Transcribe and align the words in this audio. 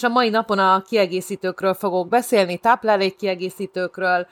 és 0.00 0.06
a 0.06 0.08
mai 0.08 0.28
napon 0.28 0.58
a 0.58 0.82
kiegészítőkről 0.88 1.74
fogok 1.74 2.08
beszélni, 2.08 2.58
táplálékkiegészítőkről, 2.58 4.26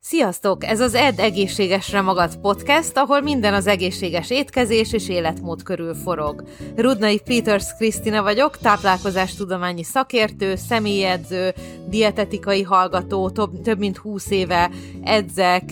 Sziasztok! 0.00 0.64
Ez 0.64 0.80
az 0.80 0.94
Ed 0.94 1.18
Egészségesre 1.18 2.00
Magad 2.00 2.36
podcast, 2.36 2.96
ahol 2.96 3.20
minden 3.20 3.54
az 3.54 3.66
egészséges 3.66 4.30
étkezés 4.30 4.92
és 4.92 5.08
életmód 5.08 5.62
körül 5.62 5.94
forog. 5.94 6.44
Rudnai 6.76 7.20
Peters 7.24 7.74
Krisztina 7.76 8.22
vagyok, 8.22 8.58
táplálkozástudományi 8.58 9.82
szakértő, 9.82 10.54
személyedző, 10.56 11.54
dietetikai 11.88 12.62
hallgató, 12.62 13.30
több, 13.30 13.60
több 13.62 13.78
mint 13.78 13.96
20 13.96 14.30
éve 14.30 14.70
edzek, 15.02 15.64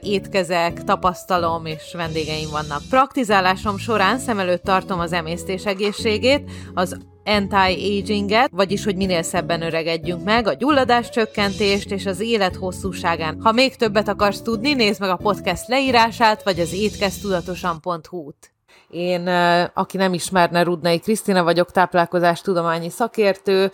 étkezek, 0.00 0.84
tapasztalom 0.84 1.66
és 1.66 1.94
vendégeim 1.96 2.50
vannak. 2.50 2.82
Praktizálásom 2.90 3.78
során 3.78 4.18
szem 4.18 4.38
előtt 4.38 4.62
tartom 4.62 5.00
az 5.00 5.12
emésztés 5.12 5.66
egészségét, 5.66 6.50
az 6.74 6.96
anti-aginget, 7.30 8.50
vagyis 8.52 8.84
hogy 8.84 8.96
minél 8.96 9.22
szebben 9.22 9.62
öregedjünk 9.62 10.24
meg, 10.24 10.46
a 10.46 10.54
gyulladás 10.54 11.08
csökkentést 11.08 11.90
és 11.90 12.06
az 12.06 12.20
élet 12.20 12.56
hosszúságán. 12.56 13.40
Ha 13.42 13.52
még 13.52 13.76
többet 13.76 14.08
akarsz 14.08 14.42
tudni, 14.42 14.74
nézd 14.74 15.00
meg 15.00 15.10
a 15.10 15.16
podcast 15.16 15.68
leírását, 15.68 16.42
vagy 16.42 16.60
az 16.60 16.72
étkeztudatosan.hu-t. 16.72 18.52
Én, 18.90 19.26
aki 19.74 19.96
nem 19.96 20.12
ismerne, 20.12 20.62
Rudnai 20.62 20.98
Krisztina 20.98 21.42
vagyok, 21.42 21.70
táplálkozás 21.70 22.40
tudományi 22.40 22.90
szakértő, 22.90 23.70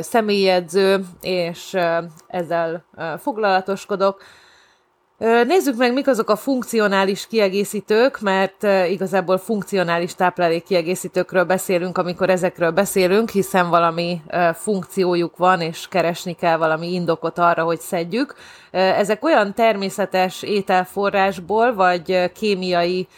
személyedző, 0.00 1.04
és 1.20 1.76
ezzel 2.26 2.84
foglalatoskodok. 3.18 4.22
Nézzük 5.46 5.76
meg, 5.76 5.92
mik 5.92 6.08
azok 6.08 6.30
a 6.30 6.36
funkcionális 6.36 7.26
kiegészítők, 7.26 8.20
mert 8.20 8.62
igazából 8.88 9.38
funkcionális 9.38 10.14
táplálékkiegészítőkről 10.14 11.44
beszélünk, 11.44 11.98
amikor 11.98 12.30
ezekről 12.30 12.70
beszélünk, 12.70 13.30
hiszen 13.30 13.68
valami 13.70 14.22
funkciójuk 14.54 15.36
van, 15.36 15.60
és 15.60 15.88
keresni 15.88 16.32
kell 16.32 16.56
valami 16.56 16.92
indokot 16.92 17.38
arra, 17.38 17.62
hogy 17.62 17.80
szedjük. 17.80 18.34
Ezek 18.70 19.24
olyan 19.24 19.54
természetes 19.54 20.42
ételforrásból, 20.42 21.74
vagy 21.74 22.32
kémiai 22.32 23.08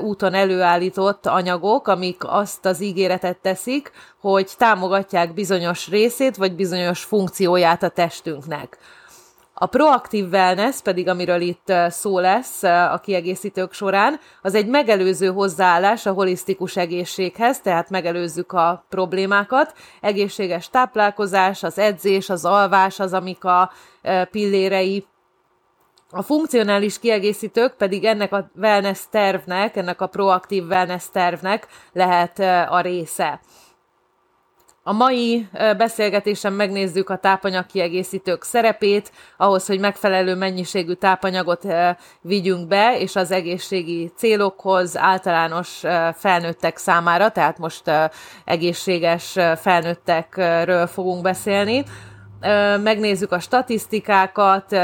úton 0.00 0.34
előállított 0.34 1.26
anyagok, 1.26 1.88
amik 1.88 2.22
azt 2.26 2.66
az 2.66 2.82
ígéretet 2.82 3.36
teszik, 3.36 3.90
hogy 4.20 4.50
támogatják 4.58 5.34
bizonyos 5.34 5.88
részét, 5.88 6.36
vagy 6.36 6.52
bizonyos 6.52 7.02
funkcióját 7.02 7.82
a 7.82 7.88
testünknek. 7.88 8.78
A 9.58 9.66
proaktív 9.66 10.32
wellness 10.32 10.80
pedig, 10.80 11.08
amiről 11.08 11.40
itt 11.40 11.72
szó 11.88 12.18
lesz 12.18 12.62
a 12.62 13.00
kiegészítők 13.02 13.72
során, 13.72 14.20
az 14.42 14.54
egy 14.54 14.66
megelőző 14.66 15.26
hozzáállás 15.26 16.06
a 16.06 16.12
holisztikus 16.12 16.76
egészséghez, 16.76 17.60
tehát 17.60 17.90
megelőzzük 17.90 18.52
a 18.52 18.84
problémákat. 18.88 19.74
Egészséges 20.00 20.68
táplálkozás, 20.70 21.62
az 21.62 21.78
edzés, 21.78 22.30
az 22.30 22.44
alvás 22.44 23.00
az, 23.00 23.12
amik 23.12 23.44
a 23.44 23.70
pillérei 24.30 25.06
a 26.10 26.22
funkcionális 26.22 26.98
kiegészítők 26.98 27.74
pedig 27.76 28.04
ennek 28.04 28.32
a 28.32 28.50
wellness 28.56 29.00
tervnek, 29.10 29.76
ennek 29.76 30.00
a 30.00 30.06
proaktív 30.06 30.66
wellness 30.66 31.04
tervnek 31.12 31.66
lehet 31.92 32.38
a 32.70 32.80
része. 32.80 33.40
A 34.88 34.92
mai 34.92 35.48
beszélgetésen 35.76 36.52
megnézzük 36.52 37.10
a 37.10 37.16
tápanyagkiegészítők 37.16 38.42
szerepét, 38.42 39.12
ahhoz, 39.36 39.66
hogy 39.66 39.80
megfelelő 39.80 40.34
mennyiségű 40.34 40.92
tápanyagot 40.92 41.66
vigyünk 42.20 42.68
be, 42.68 42.98
és 42.98 43.16
az 43.16 43.30
egészségi 43.30 44.12
célokhoz 44.16 44.96
általános 44.96 45.82
felnőttek 46.14 46.76
számára, 46.76 47.30
tehát 47.30 47.58
most 47.58 47.82
egészséges 48.44 49.36
felnőttekről 49.56 50.86
fogunk 50.86 51.22
beszélni 51.22 51.84
megnézzük 52.82 53.32
a 53.32 53.38
statisztikákat, 53.38 54.76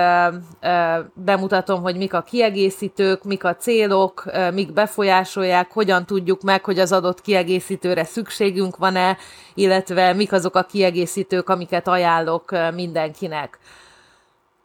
bemutatom, 1.15 1.83
hogy 1.83 1.97
mik 1.97 2.15
a 2.15 2.23
kiegészítők, 2.23 3.25
mik 3.25 3.45
a 3.45 3.57
célok, 3.57 4.25
mik 4.53 4.73
befolyásolják, 4.73 5.73
hogyan 5.73 6.07
tudjuk 6.07 6.43
meg, 6.43 6.65
hogy 6.65 6.79
az 6.79 6.93
adott 6.93 7.21
kiegészítőre 7.21 8.05
szükségünk 8.05 8.77
van-e, 8.77 9.17
illetve 9.55 10.13
mik 10.13 10.33
azok 10.33 10.57
a 10.57 10.63
kiegészítők, 10.63 11.49
amiket 11.49 11.89
ajánlok 11.89 12.51
mindenkinek. 12.75 13.59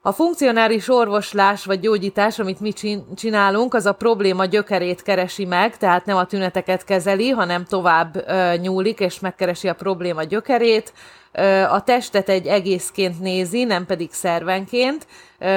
A 0.02 0.12
funkcionális 0.12 0.90
orvoslás 0.90 1.66
vagy 1.66 1.80
gyógyítás, 1.80 2.40
amit 2.40 2.60
mi 2.60 2.74
csinálunk, 3.16 3.74
az 3.74 3.86
a 3.86 3.94
probléma 3.94 4.46
gyökerét 4.46 5.02
keresi 5.02 5.46
meg, 5.46 5.78
tehát 5.78 6.06
nem 6.06 6.18
a 6.18 6.26
tüneteket 6.26 6.84
kezeli, 6.84 7.30
hanem 7.30 7.66
tovább 7.66 8.26
nyúlik 8.62 9.00
és 9.00 9.20
megkeresi 9.20 9.68
a 9.68 9.74
probléma 9.74 10.24
gyökerét 10.24 10.94
a 11.70 11.84
testet 11.84 12.30
egy 12.30 12.48
egészként 12.48 13.20
nézi, 13.20 13.64
nem 13.64 13.86
pedig 13.86 14.12
szervenként, 14.12 15.08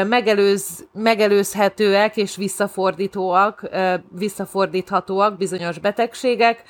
megelőz, 0.06 0.86
megelőzhetőek 0.92 2.16
és 2.16 2.36
visszafordítóak, 2.36 3.68
visszafordíthatóak 4.10 5.36
bizonyos 5.36 5.78
betegségek, 5.78 6.62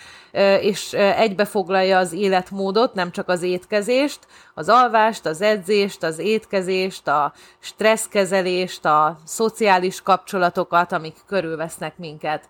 és 0.60 0.93
egybefoglalja 0.93 1.99
az 1.99 2.12
életmódot, 2.12 2.94
nem 2.94 3.10
csak 3.10 3.28
az 3.28 3.43
étkezést, 3.43 4.19
az 4.54 4.69
alvást, 4.69 5.26
az 5.26 5.41
edzést, 5.41 6.03
az 6.03 6.19
étkezést, 6.19 7.09
a 7.09 7.32
stresszkezelést, 7.59 8.84
a 8.84 9.19
szociális 9.25 10.03
kapcsolatokat, 10.03 10.93
amik 10.93 11.16
körülvesznek 11.26 11.99
minket. 11.99 12.49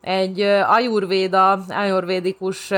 Egy 0.00 0.40
ajurvéda, 0.66 1.64
ajurvédikus 1.68 2.72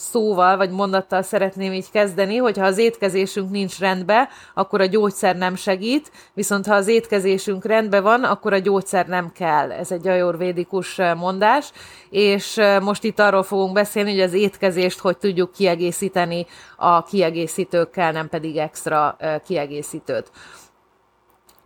szóval 0.00 0.56
vagy 0.56 0.70
mondattal 0.70 1.22
szeretném 1.22 1.72
így 1.72 1.90
kezdeni, 1.90 2.36
hogy 2.36 2.58
ha 2.58 2.64
az 2.64 2.78
étkezésünk 2.78 3.50
nincs 3.50 3.78
rendben, 3.78 4.28
akkor 4.54 4.80
a 4.80 4.84
gyógyszer 4.84 5.36
nem 5.36 5.54
segít, 5.54 6.10
viszont 6.34 6.66
ha 6.66 6.74
az 6.74 6.88
étkezésünk 6.88 7.64
rendben 7.64 8.02
van, 8.02 8.24
akkor 8.24 8.52
a 8.52 8.58
gyógyszer 8.58 9.06
nem 9.06 9.32
kell. 9.32 9.72
Ez 9.72 9.92
egy 9.92 10.08
ajorvédikus 10.08 10.96
mondás, 11.16 11.72
és 12.10 12.60
most 12.82 13.04
itt 13.04 13.18
arról 13.18 13.42
fogunk 13.42 13.72
beszélni, 13.72 14.10
hogy 14.10 14.20
az 14.20 14.32
étkezést 14.32 14.98
hogy 14.98 15.18
tudjuk 15.18 15.52
kiegészíteni 15.52 16.46
a 16.76 17.02
kiegészítőkkel, 17.02 18.12
nem 18.12 18.28
pedig 18.28 18.56
extra 18.56 19.16
kiegészítőt 19.46 20.30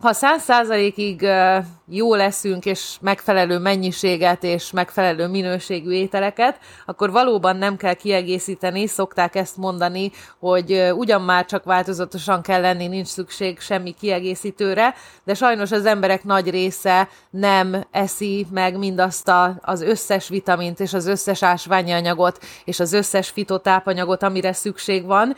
ha 0.05 0.13
száz 0.13 0.43
százalékig 0.43 1.27
jó 1.89 2.15
leszünk, 2.15 2.65
és 2.65 2.95
megfelelő 3.01 3.57
mennyiséget 3.57 4.43
és 4.43 4.71
megfelelő 4.71 5.27
minőségű 5.27 5.91
ételeket, 5.91 6.59
akkor 6.85 7.11
valóban 7.11 7.55
nem 7.55 7.77
kell 7.77 7.93
kiegészíteni, 7.93 8.87
szokták 8.87 9.35
ezt 9.35 9.57
mondani, 9.57 10.11
hogy 10.39 10.91
ugyan 10.95 11.21
már 11.21 11.45
csak 11.45 11.63
változatosan 11.63 12.41
kell 12.41 12.61
lenni, 12.61 12.87
nincs 12.87 13.07
szükség 13.07 13.59
semmi 13.59 13.91
kiegészítőre, 13.99 14.93
de 15.23 15.33
sajnos 15.33 15.71
az 15.71 15.85
emberek 15.85 16.23
nagy 16.23 16.49
része 16.49 17.09
nem 17.29 17.85
eszi 17.91 18.47
meg 18.51 18.77
mindazt 18.77 19.27
a, 19.27 19.59
az 19.61 19.81
összes 19.81 20.27
vitamint 20.27 20.79
és 20.79 20.93
az 20.93 21.07
összes 21.07 21.43
ásványi 21.43 21.91
anyagot 21.91 22.39
és 22.63 22.79
az 22.79 22.93
összes 22.93 23.29
fitotápanyagot, 23.29 24.23
amire 24.23 24.53
szükség 24.53 25.05
van, 25.05 25.35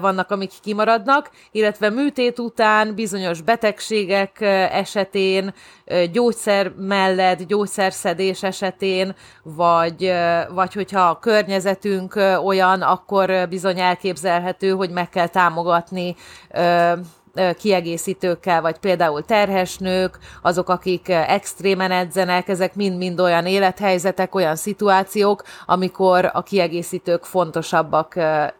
vannak, 0.00 0.30
amik 0.30 0.50
kimaradnak, 0.62 1.30
illetve 1.50 1.90
műtét 1.90 2.38
után 2.38 2.94
bizonyos 2.94 3.40
betegség 3.40 3.99
betegségek 4.06 4.40
esetén, 4.72 5.54
gyógyszer 6.12 6.72
mellett, 6.76 7.46
gyógyszerszedés 7.46 8.42
esetén, 8.42 9.14
vagy, 9.42 10.12
vagy 10.54 10.74
hogyha 10.74 11.00
a 11.00 11.18
környezetünk 11.18 12.14
olyan, 12.44 12.82
akkor 12.82 13.48
bizony 13.48 13.80
elképzelhető, 13.80 14.70
hogy 14.70 14.90
meg 14.90 15.08
kell 15.08 15.28
támogatni 15.28 16.16
kiegészítőkkel, 17.58 18.60
vagy 18.60 18.78
például 18.78 19.24
terhes 19.24 19.78
nők, 19.78 20.18
azok, 20.42 20.68
akik 20.68 21.08
extrémen 21.08 21.90
edzenek, 21.90 22.48
ezek 22.48 22.74
mind-mind 22.74 23.20
olyan 23.20 23.46
élethelyzetek, 23.46 24.34
olyan 24.34 24.56
szituációk, 24.56 25.42
amikor 25.66 26.30
a 26.32 26.42
kiegészítők 26.42 27.24
fontosabbak, 27.24 28.14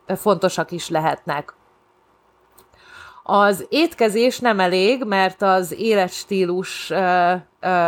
fontosak 0.06 0.70
is 0.70 0.88
lehetnek. 0.88 1.54
Az 3.32 3.66
étkezés 3.68 4.38
nem 4.38 4.60
elég, 4.60 5.04
mert 5.04 5.42
az 5.42 5.74
életstílus, 5.78 6.92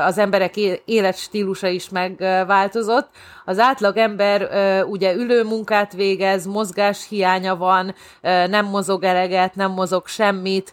az 0.05 0.19
emberek 0.19 0.57
életstílusa 0.85 1.69
is 1.69 1.89
megváltozott. 1.89 3.09
Az 3.45 3.59
átlag 3.59 3.97
ember 3.97 4.49
ugye 4.85 5.15
ülő 5.15 5.45
munkát 5.45 5.93
végez, 5.93 6.47
mozgás 6.47 7.09
hiánya 7.09 7.57
van, 7.57 7.95
nem 8.23 8.67
mozog 8.67 9.05
eleget, 9.05 9.55
nem 9.55 9.71
mozog 9.71 10.07
semmit, 10.07 10.73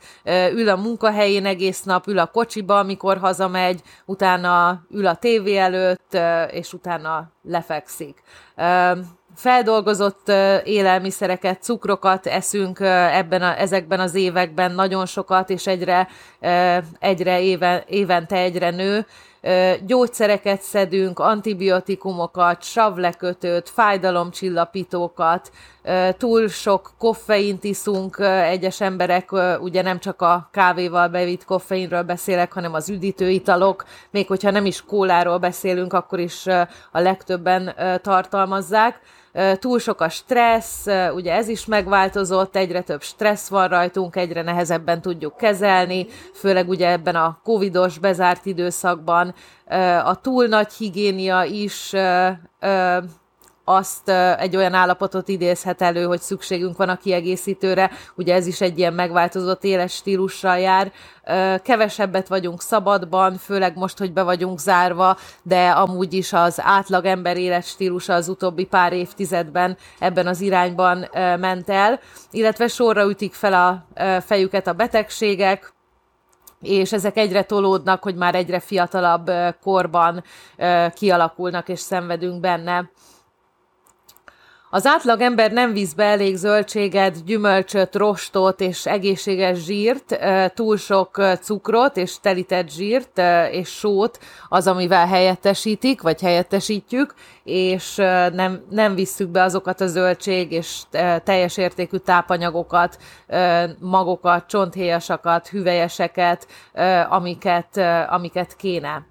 ül 0.53 0.69
a 0.69 0.75
munkahelyén 0.75 1.45
egész 1.45 1.83
nap, 1.83 2.07
ül 2.07 2.19
a 2.19 2.25
kocsiba, 2.25 2.79
amikor 2.79 3.17
hazamegy, 3.17 3.81
utána 4.05 4.81
ül 4.91 5.07
a 5.07 5.15
tévé 5.15 5.57
előtt, 5.57 6.17
és 6.51 6.73
utána 6.73 7.31
lefekszik 7.43 8.23
feldolgozott 9.39 10.31
élelmiszereket, 10.63 11.61
cukrokat 11.61 12.25
eszünk 12.25 12.79
ebben 13.11 13.41
a, 13.41 13.59
ezekben 13.59 13.99
az 13.99 14.15
években 14.15 14.71
nagyon 14.71 15.05
sokat, 15.05 15.49
és 15.49 15.67
egyre, 15.67 16.07
egyre 16.99 17.41
éven, 17.41 17.83
évente 17.87 18.35
egyre 18.35 18.69
nő. 18.69 19.05
gyógyszereket 19.85 20.61
szedünk, 20.61 21.19
antibiotikumokat, 21.19 22.63
savlekötőt, 22.63 23.69
fájdalomcsillapítókat, 23.69 25.51
túl 26.17 26.47
sok 26.47 26.91
koffeint 26.97 27.63
iszunk, 27.63 28.17
egyes 28.43 28.81
emberek, 28.81 29.31
ugye 29.61 29.81
nem 29.81 29.99
csak 29.99 30.21
a 30.21 30.49
kávéval 30.51 31.07
bevitt 31.07 31.45
koffeinről 31.45 32.03
beszélek, 32.03 32.53
hanem 32.53 32.73
az 32.73 32.89
üdítőitalok, 32.89 33.85
még 34.11 34.27
hogyha 34.27 34.51
nem 34.51 34.65
is 34.65 34.85
kóláról 34.85 35.37
beszélünk, 35.37 35.93
akkor 35.93 36.19
is 36.19 36.47
a 36.91 36.99
legtöbben 36.99 37.75
tartalmazzák 38.01 38.99
túl 39.59 39.79
sok 39.79 40.01
a 40.01 40.09
stressz, 40.09 40.85
ugye 41.13 41.33
ez 41.33 41.47
is 41.47 41.65
megváltozott, 41.65 42.55
egyre 42.55 42.81
több 42.81 43.01
stressz 43.01 43.47
van 43.47 43.67
rajtunk, 43.67 44.15
egyre 44.15 44.41
nehezebben 44.41 45.01
tudjuk 45.01 45.37
kezelni, 45.37 46.07
főleg 46.33 46.69
ugye 46.69 46.89
ebben 46.89 47.15
a 47.15 47.39
covidos 47.43 47.97
bezárt 47.97 48.45
időszakban. 48.45 49.33
A 50.03 50.21
túl 50.21 50.45
nagy 50.45 50.73
higiénia 50.73 51.43
is 51.43 51.93
azt 53.69 54.09
egy 54.37 54.55
olyan 54.55 54.73
állapotot 54.73 55.27
idézhet 55.27 55.81
elő, 55.81 56.05
hogy 56.05 56.19
szükségünk 56.21 56.77
van 56.77 56.89
a 56.89 56.97
kiegészítőre, 56.97 57.91
ugye 58.15 58.33
ez 58.33 58.47
is 58.47 58.61
egy 58.61 58.77
ilyen 58.77 58.93
megváltozott 58.93 59.63
éles 59.63 59.93
stílussal 59.93 60.57
jár. 60.59 60.91
Kevesebbet 61.63 62.27
vagyunk 62.27 62.61
szabadban, 62.61 63.37
főleg 63.37 63.75
most, 63.75 63.97
hogy 63.97 64.13
be 64.13 64.23
vagyunk 64.23 64.59
zárva, 64.59 65.17
de 65.41 65.69
amúgy 65.69 66.13
is 66.13 66.33
az 66.33 66.61
átlag 66.61 67.05
ember 67.05 67.37
éles 67.37 67.67
stílusa 67.67 68.13
az 68.13 68.27
utóbbi 68.27 68.65
pár 68.65 68.93
évtizedben 68.93 69.77
ebben 69.99 70.27
az 70.27 70.41
irányban 70.41 71.09
ment 71.39 71.69
el, 71.69 71.99
illetve 72.31 72.67
sorra 72.67 73.09
ütik 73.09 73.33
fel 73.33 73.53
a 73.53 73.85
fejüket 74.21 74.67
a 74.67 74.73
betegségek, 74.73 75.73
és 76.61 76.93
ezek 76.93 77.17
egyre 77.17 77.43
tolódnak, 77.43 78.03
hogy 78.03 78.15
már 78.15 78.35
egyre 78.35 78.59
fiatalabb 78.59 79.31
korban 79.61 80.23
kialakulnak, 80.93 81.69
és 81.69 81.79
szenvedünk 81.79 82.39
benne. 82.39 82.89
Az 84.71 84.85
átlag 84.85 85.21
ember 85.21 85.51
nem 85.51 85.73
visz 85.73 85.93
be 85.93 86.03
elég 86.03 86.35
zöldséget, 86.35 87.25
gyümölcsöt, 87.25 87.95
rostot 87.95 88.61
és 88.61 88.85
egészséges 88.85 89.57
zsírt, 89.57 90.19
túl 90.53 90.77
sok 90.77 91.21
cukrot 91.41 91.97
és 91.97 92.19
telített 92.21 92.69
zsírt 92.69 93.21
és 93.51 93.69
sót 93.69 94.19
az, 94.49 94.67
amivel 94.67 95.07
helyettesítik, 95.07 96.01
vagy 96.01 96.21
helyettesítjük, 96.21 97.13
és 97.43 97.95
nem, 98.33 98.63
nem 98.69 98.95
visszük 98.95 99.29
be 99.29 99.43
azokat 99.43 99.81
a 99.81 99.87
zöldség 99.87 100.51
és 100.51 100.81
teljes 101.23 101.57
értékű 101.57 101.97
tápanyagokat, 101.97 102.97
magokat, 103.79 104.45
csonthéjasakat, 104.47 105.47
hüvelyeseket, 105.47 106.47
amiket, 107.09 107.77
amiket 108.09 108.55
kéne. 108.55 109.05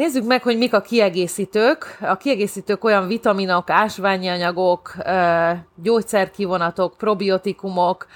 Nézzük 0.00 0.26
meg, 0.26 0.42
hogy 0.42 0.58
mik 0.58 0.74
a 0.74 0.80
kiegészítők. 0.80 1.98
A 2.00 2.16
kiegészítők 2.16 2.84
olyan 2.84 3.06
vitaminok, 3.06 3.70
ásványi 3.70 4.28
anyagok, 4.28 4.94
gyógyszerkivonatok, 5.82 6.96
probiotikumok, 6.96 8.06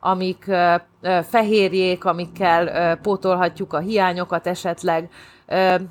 amik 0.00 0.50
fehérjék, 1.28 2.04
amikkel 2.04 2.96
pótolhatjuk 2.96 3.72
a 3.72 3.78
hiányokat 3.78 4.46
esetleg, 4.46 5.08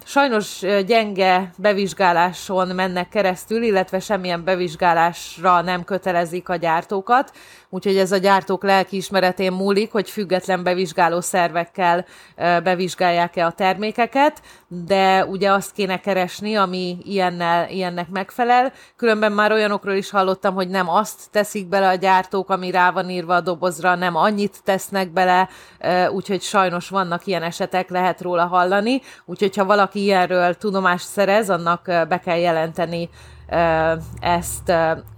Sajnos 0.06 0.64
gyenge 0.86 1.52
bevizsgáláson 1.58 2.68
mennek 2.68 3.10
keresztül, 3.10 3.64
illetve 3.64 4.00
semmilyen 4.00 4.44
bevizsgálásra 4.44 5.62
nem 5.62 5.84
kötelezik 5.84 6.50
a 6.50 6.56
gyártókat, 6.56 7.32
úgyhogy 7.74 7.98
ez 7.98 8.12
a 8.12 8.18
gyártók 8.18 8.64
lelkiismeretén 8.64 9.52
múlik, 9.52 9.92
hogy 9.92 10.10
független 10.10 10.64
bevizsgáló 10.64 11.22
szervekkel 11.22 12.06
bevizsgálják-e 12.64 13.46
a 13.46 13.52
termékeket, 13.52 14.42
de 14.68 15.26
ugye 15.26 15.52
azt 15.52 15.72
kéne 15.72 16.00
keresni, 16.00 16.56
ami 16.56 16.98
ilyennel, 17.04 17.70
ilyennek 17.70 18.10
megfelel. 18.10 18.72
Különben 18.96 19.32
már 19.32 19.52
olyanokról 19.52 19.96
is 19.96 20.10
hallottam, 20.10 20.54
hogy 20.54 20.70
nem 20.70 20.90
azt 20.90 21.30
teszik 21.32 21.68
bele 21.68 21.88
a 21.88 21.96
gyártók, 21.96 22.50
ami 22.50 22.72
rá 22.72 22.92
van 22.92 23.10
írva 23.10 23.36
a 23.36 23.42
dobozra, 23.42 23.96
nem 23.96 24.16
annyit 24.16 24.64
tesznek 24.64 25.10
bele, 25.10 25.50
úgyhogy 26.10 26.42
sajnos 26.42 26.90
vannak 26.90 27.26
ilyen 27.26 27.44
esetek, 27.44 27.90
lehet 27.90 28.22
róla 28.22 28.46
hallani, 28.46 29.02
úgyhogy 29.26 29.48
hogyha 29.56 29.66
valaki 29.66 30.04
ilyenről 30.04 30.54
tudomást 30.54 31.08
szerez, 31.08 31.50
annak 31.50 31.84
be 31.86 32.20
kell 32.24 32.38
jelenteni 32.38 33.10
ezt. 34.20 34.70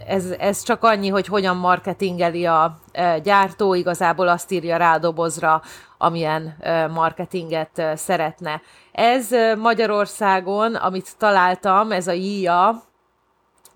Ez, 0.07 0.25
ez 0.39 0.62
csak 0.62 0.83
annyi, 0.83 1.09
hogy 1.09 1.27
hogyan 1.27 1.57
marketingeli 1.57 2.45
a 2.45 2.80
gyártó, 3.24 3.74
igazából 3.74 4.27
azt 4.27 4.51
írja 4.51 4.77
rá 4.77 4.94
a 4.94 4.97
dobozra, 4.97 5.62
amilyen 5.97 6.57
marketinget 6.94 7.83
szeretne. 7.95 8.62
Ez 8.91 9.30
Magyarországon, 9.57 10.75
amit 10.75 11.18
találtam, 11.18 11.91
ez 11.91 12.07
a 12.07 12.12
IA, 12.12 12.83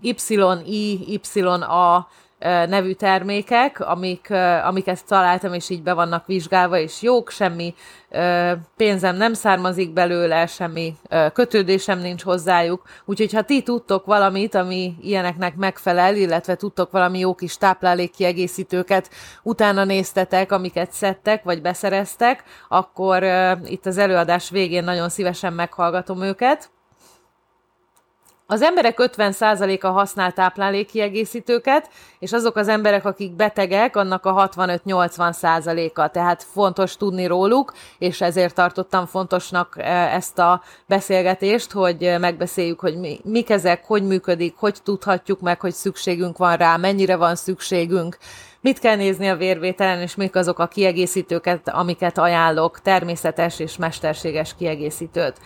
YI, 0.01 1.19
YA 1.33 2.07
nevű 2.39 2.91
termékek, 2.91 3.79
amik, 3.79 4.29
amiket 4.63 5.05
találtam, 5.05 5.53
és 5.53 5.69
így 5.69 5.83
be 5.83 5.93
vannak 5.93 6.25
vizsgálva, 6.25 6.77
és 6.77 7.01
jók, 7.01 7.29
semmi 7.29 7.73
pénzem 8.75 9.15
nem 9.15 9.33
származik 9.33 9.93
belőle, 9.93 10.45
semmi 10.45 10.95
kötődésem 11.33 11.99
nincs 11.99 12.23
hozzájuk. 12.23 12.81
Úgyhogy 13.05 13.33
ha 13.33 13.41
ti 13.41 13.63
tudtok 13.63 14.05
valamit, 14.05 14.55
ami 14.55 14.95
ilyeneknek 15.01 15.55
megfelel, 15.55 16.15
illetve 16.15 16.55
tudtok 16.55 16.91
valami 16.91 17.19
jó 17.19 17.35
kis 17.35 17.57
táplálékkiegészítőket, 17.57 19.09
utána 19.43 19.83
néztetek, 19.83 20.51
amiket 20.51 20.91
szedtek, 20.91 21.43
vagy 21.43 21.61
beszereztek, 21.61 22.43
akkor 22.67 23.23
itt 23.65 23.85
az 23.85 23.97
előadás 23.97 24.49
végén 24.49 24.83
nagyon 24.83 25.09
szívesen 25.09 25.53
meghallgatom 25.53 26.21
őket. 26.21 26.69
Az 28.49 28.61
emberek 28.61 28.95
50%-a 28.97 29.87
használ 29.87 30.31
táplálékkiegészítőket, 30.31 31.89
és 32.19 32.33
azok 32.33 32.55
az 32.55 32.67
emberek, 32.67 33.05
akik 33.05 33.31
betegek, 33.31 33.95
annak 33.95 34.25
a 34.25 34.49
65-80%-a, 34.49 36.09
tehát 36.09 36.43
fontos 36.43 36.97
tudni 36.97 37.25
róluk, 37.25 37.73
és 37.97 38.21
ezért 38.21 38.55
tartottam 38.55 39.05
fontosnak 39.05 39.75
e, 39.77 39.91
ezt 39.91 40.39
a 40.39 40.61
beszélgetést, 40.85 41.71
hogy 41.71 42.15
megbeszéljük, 42.19 42.79
hogy 42.79 42.97
mi, 42.97 43.19
mik 43.23 43.49
ezek, 43.49 43.85
hogy 43.85 44.03
működik, 44.03 44.55
hogy 44.57 44.77
tudhatjuk 44.83 45.39
meg, 45.39 45.59
hogy 45.59 45.73
szükségünk 45.73 46.37
van 46.37 46.55
rá, 46.55 46.77
mennyire 46.77 47.15
van 47.15 47.35
szükségünk, 47.35 48.17
mit 48.61 48.79
kell 48.79 48.95
nézni 48.95 49.29
a 49.29 49.35
vérvételen, 49.35 50.01
és 50.01 50.15
mik 50.15 50.35
azok 50.35 50.59
a 50.59 50.67
kiegészítőket, 50.67 51.69
amiket 51.69 52.17
ajánlok, 52.17 52.81
természetes 52.81 53.59
és 53.59 53.77
mesterséges 53.77 54.55
kiegészítőt. 54.55 55.37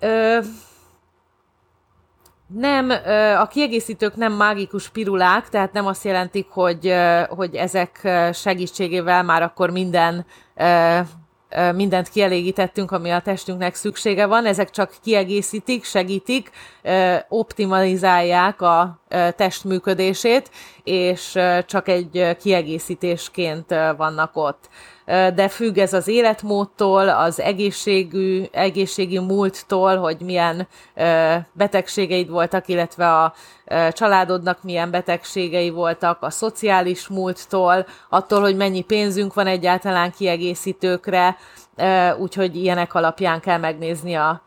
Ö- 0.00 0.70
nem, 2.54 2.90
a 3.38 3.46
kiegészítők 3.46 4.16
nem 4.16 4.32
mágikus 4.32 4.88
pirulák, 4.88 5.48
tehát 5.48 5.72
nem 5.72 5.86
azt 5.86 6.04
jelentik, 6.04 6.46
hogy, 6.48 6.94
hogy 7.28 7.54
ezek 7.54 8.08
segítségével 8.32 9.22
már 9.22 9.42
akkor 9.42 9.70
minden 9.70 10.26
mindent 11.74 12.08
kielégítettünk, 12.08 12.90
ami 12.90 13.10
a 13.10 13.20
testünknek 13.20 13.74
szüksége 13.74 14.26
van, 14.26 14.46
ezek 14.46 14.70
csak 14.70 14.94
kiegészítik, 15.02 15.84
segítik, 15.84 16.50
optimalizálják 17.28 18.60
a 18.60 18.98
test 19.36 19.64
működését, 19.64 20.50
és 20.84 21.38
csak 21.66 21.88
egy 21.88 22.36
kiegészítésként 22.40 23.74
vannak 23.96 24.30
ott 24.34 24.68
de 25.04 25.48
függ 25.48 25.78
ez 25.78 25.92
az 25.92 26.08
életmódtól, 26.08 27.08
az 27.08 27.40
egészségű, 27.40 28.44
egészségi 28.52 29.18
múlttól, 29.18 29.96
hogy 29.96 30.16
milyen 30.20 30.68
betegségeid 31.52 32.28
voltak, 32.28 32.68
illetve 32.68 33.12
a 33.12 33.34
családodnak 33.90 34.62
milyen 34.62 34.90
betegségei 34.90 35.70
voltak, 35.70 36.22
a 36.22 36.30
szociális 36.30 37.08
múlttól, 37.08 37.86
attól, 38.08 38.40
hogy 38.40 38.56
mennyi 38.56 38.82
pénzünk 38.82 39.34
van 39.34 39.46
egyáltalán 39.46 40.12
kiegészítőkre, 40.18 41.36
úgyhogy 42.18 42.56
ilyenek 42.56 42.94
alapján 42.94 43.40
kell 43.40 43.58
megnézni 43.58 44.14
a 44.14 44.42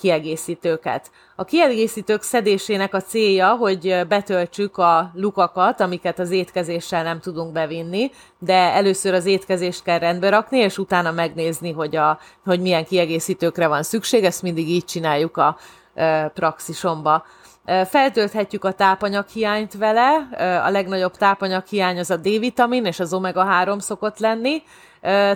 kiegészítőket. 0.00 1.10
A 1.36 1.44
kiegészítők 1.44 2.22
szedésének 2.22 2.94
a 2.94 3.00
célja, 3.00 3.54
hogy 3.54 4.00
betöltsük 4.08 4.78
a 4.78 5.10
lukakat, 5.14 5.80
amiket 5.80 6.18
az 6.18 6.30
étkezéssel 6.30 7.02
nem 7.02 7.20
tudunk 7.20 7.52
bevinni, 7.52 8.10
de 8.38 8.54
először 8.54 9.14
az 9.14 9.26
étkezést 9.26 9.82
kell 9.82 9.98
rendbe 9.98 10.28
rakni, 10.28 10.58
és 10.58 10.78
utána 10.78 11.10
megnézni, 11.10 11.72
hogy, 11.72 11.96
a, 11.96 12.18
hogy 12.44 12.60
milyen 12.60 12.84
kiegészítőkre 12.84 13.66
van 13.66 13.82
szükség. 13.82 14.24
Ezt 14.24 14.42
mindig 14.42 14.68
így 14.68 14.84
csináljuk 14.84 15.36
a 15.36 15.56
praxisomba. 16.34 17.24
Feltölthetjük 17.88 18.64
a 18.64 18.72
tápanyaghiányt 18.72 19.74
vele, 19.74 20.28
a 20.64 20.70
legnagyobb 20.70 21.16
tápanyaghiány 21.16 21.98
az 21.98 22.10
a 22.10 22.16
D-vitamin 22.16 22.84
és 22.84 23.00
az 23.00 23.14
omega-3 23.14 23.80
szokott 23.80 24.18
lenni, 24.18 24.62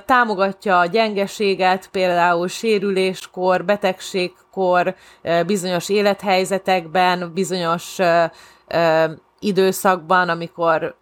támogatja 0.05 0.79
a 0.79 0.87
gyengeséget, 0.87 1.89
például 1.91 2.49
sérüléskor, 2.49 3.65
betegségkor, 3.65 4.95
bizonyos 5.47 5.89
élethelyzetekben, 5.89 7.33
bizonyos 7.35 7.99
időszakban, 9.39 10.29
amikor 10.29 10.97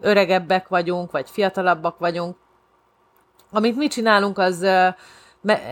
öregebbek 0.00 0.68
vagyunk, 0.68 1.10
vagy 1.10 1.30
fiatalabbak 1.30 1.98
vagyunk, 1.98 2.36
amit 3.52 3.76
mi 3.76 3.86
csinálunk, 3.86 4.38
az 4.38 4.66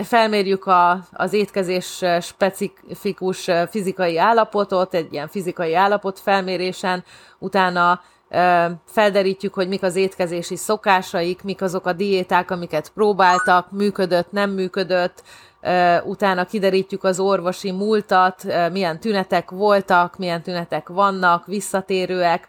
felmérjük 0.02 0.66
a, 0.66 1.00
az 1.12 1.32
étkezés 1.32 2.04
specifikus 2.20 3.50
fizikai 3.70 4.18
állapotot, 4.18 4.94
egy 4.94 5.12
ilyen 5.12 5.28
fizikai 5.28 5.74
állapot 5.74 6.18
felmérésen, 6.18 7.04
utána 7.38 8.00
felderítjük, 8.84 9.54
hogy 9.54 9.68
mik 9.68 9.82
az 9.82 9.96
étkezési 9.96 10.56
szokásaik, 10.56 11.42
mik 11.42 11.62
azok 11.62 11.86
a 11.86 11.92
diéták, 11.92 12.50
amiket 12.50 12.90
próbáltak, 12.94 13.70
működött, 13.70 14.32
nem 14.32 14.50
működött, 14.50 15.22
utána 16.04 16.44
kiderítjük 16.44 17.04
az 17.04 17.20
orvosi 17.20 17.70
múltat, 17.70 18.44
milyen 18.72 19.00
tünetek 19.00 19.50
voltak, 19.50 20.18
milyen 20.18 20.42
tünetek 20.42 20.88
vannak, 20.88 21.46
visszatérőek. 21.46 22.48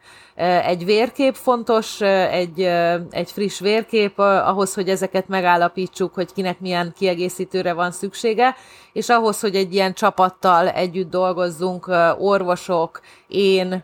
Egy 0.65 0.85
vérkép 0.85 1.35
fontos, 1.35 2.01
egy, 2.01 2.61
egy 3.09 3.31
friss 3.31 3.59
vérkép 3.59 4.19
ahhoz, 4.19 4.73
hogy 4.73 4.89
ezeket 4.89 5.27
megállapítsuk, 5.27 6.13
hogy 6.13 6.33
kinek 6.33 6.59
milyen 6.59 6.93
kiegészítőre 6.97 7.73
van 7.73 7.91
szüksége, 7.91 8.55
és 8.93 9.09
ahhoz, 9.09 9.39
hogy 9.39 9.55
egy 9.55 9.73
ilyen 9.73 9.93
csapattal 9.93 10.69
együtt 10.69 11.09
dolgozzunk, 11.09 11.91
orvosok, 12.17 13.01
én, 13.27 13.83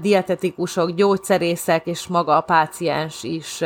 dietetikusok, 0.00 0.90
gyógyszerészek 0.90 1.86
és 1.86 2.06
maga 2.06 2.36
a 2.36 2.40
páciens 2.40 3.22
is 3.22 3.60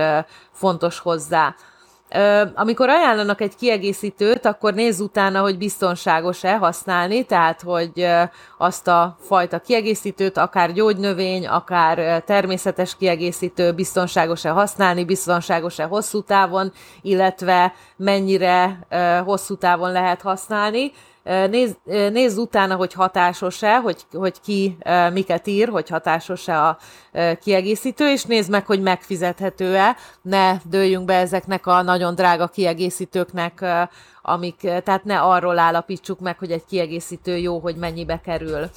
fontos 0.53 0.99
hozzá. 0.99 1.55
Amikor 2.55 2.89
ajánlanak 2.89 3.41
egy 3.41 3.57
kiegészítőt, 3.57 4.47
akkor 4.47 4.75
nézz 4.75 5.01
utána, 5.01 5.41
hogy 5.41 5.59
biztonságos-e 5.59 6.57
használni, 6.57 7.25
tehát 7.25 7.63
hogy 7.63 8.07
azt 8.59 8.89
a 8.89 9.17
fajta 9.21 9.59
kiegészítőt, 9.59 10.37
akár 10.37 10.73
gyógynövény, 10.73 11.47
akár 11.47 12.23
természetes 12.23 12.97
kiegészítő 12.97 13.73
biztonságos-e 13.73 14.51
használni, 14.51 15.05
biztonságos-e 15.05 15.85
hosszú 15.85 16.23
távon, 16.23 16.73
illetve 17.03 17.73
mennyire 17.97 18.87
hosszú 19.25 19.57
távon 19.57 19.93
lehet 19.93 20.23
használni. 20.23 20.93
Nézd, 21.51 21.77
nézz 21.85 22.37
utána, 22.37 22.75
hogy 22.75 22.93
hatásos-e, 22.93 23.77
hogy, 23.77 24.07
hogy 24.13 24.41
ki 24.41 24.77
miket 25.13 25.47
ír, 25.47 25.69
hogy 25.69 25.89
hatásos-e 25.89 26.63
a 26.63 26.79
kiegészítő, 27.43 28.11
és 28.11 28.25
nézd 28.25 28.51
meg, 28.51 28.67
hogy 28.67 28.81
megfizethető-e, 28.83 29.97
ne 30.23 30.57
dőljünk 30.65 31.05
be 31.05 31.15
ezeknek 31.15 31.67
a 31.67 31.83
nagyon 31.83 32.15
drága 32.15 32.47
kiegészítőknek, 32.47 33.65
amik, 34.23 34.57
tehát 34.57 35.05
ne 35.05 35.21
arról 35.21 35.59
állapítsuk 35.59 36.21
meg, 36.21 36.39
hogy 36.39 36.51
egy 36.51 36.65
kiegészítő 36.65 37.37
jó, 37.37 37.59
hogy 37.59 37.77
mennyibe 37.77 38.21
kerül. 38.25 38.71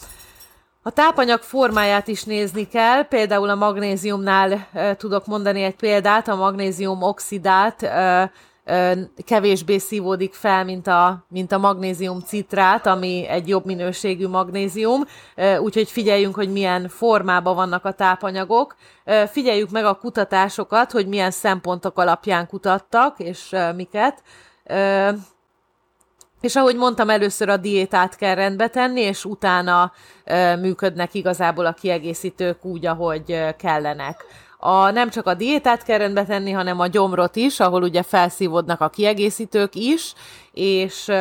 A 0.84 0.92
tápanyag 0.92 1.42
formáját 1.42 2.08
is 2.08 2.24
nézni 2.24 2.68
kell, 2.68 3.08
például 3.08 3.50
a 3.50 3.56
magnéziumnál 3.56 4.68
tudok 4.98 5.26
mondani 5.26 5.64
egy 5.64 5.76
példát, 5.76 6.28
a 6.28 6.36
magnézium 6.36 7.02
oxidát 7.02 7.82
kevésbé 9.26 9.78
szívódik 9.78 10.34
fel, 10.34 10.66
mint 10.66 10.88
a, 10.88 11.26
mint 11.30 11.52
a 11.52 11.58
magnézium 11.58 12.20
citrát, 12.20 12.86
ami 12.86 13.26
egy 13.28 13.48
jobb 13.48 13.66
minőségű 13.66 14.28
magnézium, 14.28 15.04
úgyhogy 15.60 15.90
figyeljünk, 15.90 16.36
hogy 16.36 16.52
milyen 16.52 16.88
formában 16.88 17.56
vannak 17.56 17.86
a 17.86 17.92
tápanyagok, 17.92 18.76
figyeljük 19.32 19.70
meg 19.70 19.86
a 19.86 19.94
kutatásokat, 19.94 20.92
hogy 20.92 21.08
milyen 21.08 21.32
szempontok 21.32 21.98
alapján 21.98 22.48
kutattak, 22.48 23.20
és 23.20 23.56
miket, 23.76 24.24
és 26.42 26.56
ahogy 26.56 26.76
mondtam, 26.76 27.10
először 27.10 27.50
a 27.50 27.58
diétát 27.58 28.16
kell 28.16 28.36
rendbe 28.36 28.68
tenni, 28.68 29.02
és 29.02 29.26
utána 29.26 29.92
működnek 30.60 31.14
igazából 31.14 31.66
a 31.66 31.74
kiegészítők 31.74 32.66
úgy, 32.66 32.86
ahogy 32.86 33.56
kellenek 33.58 34.26
a, 34.62 34.92
nem 34.92 35.10
csak 35.10 35.26
a 35.28 35.34
diétát 35.34 35.84
kell 35.84 35.98
rendbe 35.98 36.26
tenni, 36.26 36.52
hanem 36.52 36.80
a 36.80 36.88
gyomrot 36.88 37.36
is, 37.36 37.60
ahol 37.60 37.84
ugye 37.84 38.04
felszívódnak 38.04 38.82
a 38.82 38.90
kiegészítők 38.90 39.76
is, 39.76 40.14
és 40.54 41.12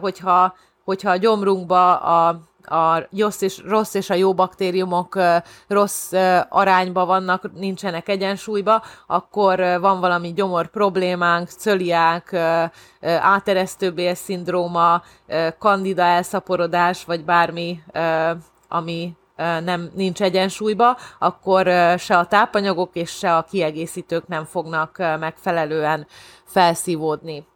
hogyha, 0.00 0.54
hogyha 0.84 1.10
a 1.10 1.16
gyomrunkba 1.16 1.96
a 1.96 2.40
a 2.68 3.08
rossz 3.18 3.40
és, 3.40 3.62
rossz 3.66 3.94
és 3.94 4.10
a 4.10 4.14
jó 4.14 4.34
baktériumok 4.34 5.18
rossz 5.66 6.12
arányba 6.48 7.04
vannak, 7.04 7.52
nincsenek 7.54 8.08
egyensúlyba, 8.08 8.82
akkor 9.06 9.58
van 9.80 10.00
valami 10.00 10.32
gyomor 10.32 10.66
problémánk, 10.66 11.48
cöliák, 11.48 12.32
áteresztő 13.00 14.12
szindróma, 14.14 15.02
kandida 15.58 16.02
elszaporodás, 16.02 17.04
vagy 17.04 17.24
bármi, 17.24 17.82
ami 18.68 19.16
nem 19.36 19.90
nincs 19.94 20.22
egyensúlyba, 20.22 20.96
akkor 21.18 21.66
se 21.98 22.18
a 22.18 22.26
tápanyagok 22.26 22.90
és 22.92 23.10
se 23.10 23.36
a 23.36 23.42
kiegészítők 23.42 24.26
nem 24.26 24.44
fognak 24.44 24.96
megfelelően 24.98 26.06
felszívódni. 26.44 27.46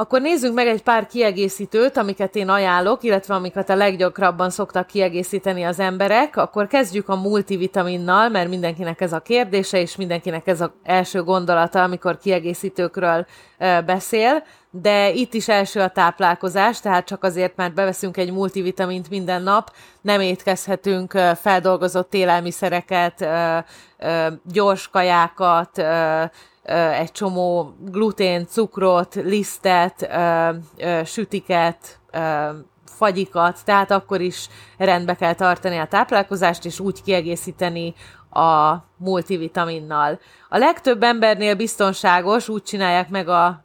Akkor 0.00 0.20
nézzünk 0.20 0.54
meg 0.54 0.66
egy 0.66 0.82
pár 0.82 1.06
kiegészítőt, 1.06 1.96
amiket 1.96 2.36
én 2.36 2.48
ajánlok, 2.48 3.02
illetve 3.02 3.34
amiket 3.34 3.70
a 3.70 3.74
leggyakrabban 3.74 4.50
szoktak 4.50 4.86
kiegészíteni 4.86 5.62
az 5.62 5.78
emberek. 5.78 6.36
Akkor 6.36 6.66
kezdjük 6.66 7.08
a 7.08 7.16
multivitaminnal, 7.16 8.28
mert 8.28 8.48
mindenkinek 8.48 9.00
ez 9.00 9.12
a 9.12 9.20
kérdése, 9.20 9.80
és 9.80 9.96
mindenkinek 9.96 10.46
ez 10.46 10.60
az 10.60 10.70
első 10.82 11.22
gondolata, 11.22 11.82
amikor 11.82 12.18
kiegészítőkről 12.18 13.26
beszél. 13.86 14.42
De 14.70 15.12
itt 15.12 15.34
is 15.34 15.48
első 15.48 15.80
a 15.80 15.88
táplálkozás, 15.88 16.80
tehát 16.80 17.06
csak 17.06 17.24
azért, 17.24 17.56
mert 17.56 17.74
beveszünk 17.74 18.16
egy 18.16 18.32
multivitamint 18.32 19.10
minden 19.10 19.42
nap, 19.42 19.70
nem 20.00 20.20
étkezhetünk 20.20 21.12
feldolgozott 21.40 22.14
élelmiszereket, 22.14 23.28
gyors 24.44 24.88
kajákat, 24.88 25.82
egy 26.92 27.12
csomó 27.12 27.74
glutén, 27.78 28.46
cukrot, 28.46 29.14
lisztet, 29.14 30.10
sütiket, 31.04 32.00
fagyikat, 32.84 33.58
tehát 33.64 33.90
akkor 33.90 34.20
is 34.20 34.48
rendbe 34.78 35.14
kell 35.14 35.34
tartani 35.34 35.78
a 35.78 35.86
táplálkozást, 35.86 36.64
és 36.64 36.80
úgy 36.80 37.02
kiegészíteni 37.02 37.94
a 38.30 38.76
multivitaminnal. 38.96 40.18
A 40.48 40.58
legtöbb 40.58 41.02
embernél 41.02 41.54
biztonságos, 41.54 42.48
úgy 42.48 42.62
csinálják 42.62 43.08
meg 43.08 43.28
a, 43.28 43.62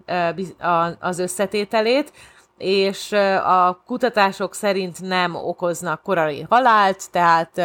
a, 0.59 0.97
az 0.99 1.19
összetételét, 1.19 2.11
és 2.57 3.11
a 3.43 3.83
kutatások 3.85 4.53
szerint 4.53 5.01
nem 5.01 5.35
okoznak 5.35 6.01
korai 6.01 6.45
halált, 6.49 7.11
tehát 7.11 7.57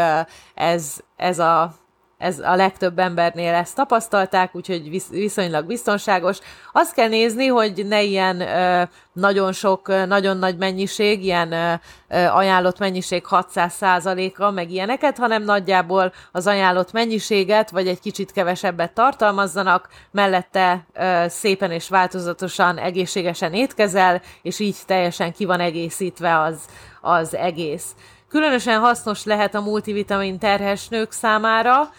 ez, 0.55 0.97
ez 1.17 1.39
a 1.39 1.73
ez 2.21 2.39
a 2.39 2.55
legtöbb 2.55 2.99
embernél 2.99 3.55
ezt 3.55 3.75
tapasztalták, 3.75 4.55
úgyhogy 4.55 5.03
viszonylag 5.11 5.67
biztonságos. 5.67 6.39
Azt 6.73 6.95
kell 6.95 7.09
nézni, 7.09 7.47
hogy 7.47 7.87
ne 7.87 8.03
ilyen 8.03 8.41
ö, 8.41 8.83
nagyon 9.13 9.53
sok, 9.53 10.07
nagyon 10.07 10.37
nagy 10.37 10.57
mennyiség, 10.57 11.25
ilyen 11.25 11.53
ö, 11.53 11.73
ajánlott 12.09 12.79
mennyiség 12.79 13.25
600%-a, 13.31 14.51
meg 14.51 14.71
ilyeneket, 14.71 15.19
hanem 15.19 15.43
nagyjából 15.43 16.13
az 16.33 16.47
ajánlott 16.47 16.93
mennyiséget, 16.93 17.71
vagy 17.71 17.89
egy 17.89 18.01
kicsit 18.01 18.33
kevesebbet 18.33 18.93
tartalmazzanak, 18.93 19.89
mellette 20.11 20.87
ö, 20.93 21.25
szépen 21.29 21.71
és 21.71 21.89
változatosan, 21.89 22.79
egészségesen 22.79 23.55
étkezel, 23.55 24.23
és 24.43 24.59
így 24.59 24.77
teljesen 24.87 25.33
ki 25.33 25.45
van 25.45 25.61
egészítve 25.61 26.41
az, 26.41 26.59
az 27.01 27.35
egész. 27.35 27.95
Különösen 28.29 28.81
hasznos 28.81 29.25
lehet 29.25 29.55
a 29.55 29.61
multivitamin 29.61 30.39
terhes 30.39 30.89
nők 30.89 31.13
számára, 31.13 31.91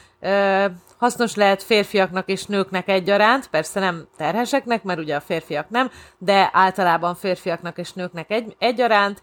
hasznos 0.97 1.35
lehet 1.35 1.63
férfiaknak 1.63 2.29
és 2.29 2.45
nőknek 2.45 2.87
egyaránt, 2.87 3.47
persze 3.47 3.79
nem 3.79 4.07
terheseknek, 4.17 4.83
mert 4.83 4.99
ugye 4.99 5.15
a 5.15 5.21
férfiak 5.21 5.69
nem, 5.69 5.91
de 6.17 6.49
általában 6.53 7.15
férfiaknak 7.15 7.77
és 7.77 7.93
nőknek 7.93 8.31
egy, 8.31 8.55
egyaránt. 8.59 9.21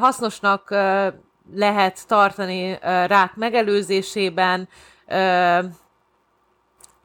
Hasznosnak 0.00 0.70
lehet 1.54 2.06
tartani 2.06 2.78
rák 3.06 3.34
megelőzésében, 3.34 4.68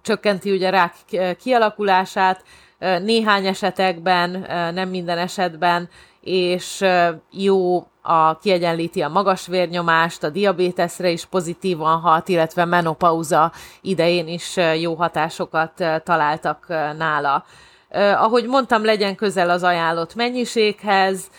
csökkenti 0.01 0.51
ugye 0.51 0.69
rák 0.69 0.93
kialakulását, 1.39 2.43
néhány 2.79 3.45
esetekben, 3.45 4.29
nem 4.73 4.89
minden 4.89 5.17
esetben, 5.17 5.89
és 6.21 6.85
jó 7.31 7.87
a, 8.05 8.37
kiegyenlíti 8.41 9.01
a 9.01 9.09
magas 9.09 9.47
vérnyomást, 9.47 10.23
a 10.23 10.29
diabéteszre 10.29 11.09
is 11.09 11.25
pozitívan 11.25 11.99
hat, 11.99 12.27
illetve 12.27 12.65
menopauza 12.65 13.51
idején 13.81 14.27
is 14.27 14.55
jó 14.79 14.95
hatásokat 14.95 15.83
találtak 16.03 16.67
nála. 16.97 17.45
Ahogy 18.15 18.47
mondtam, 18.47 18.85
legyen 18.85 19.15
közel 19.15 19.49
az 19.49 19.63
ajánlott 19.63 20.15
mennyiséghez, 20.15 21.29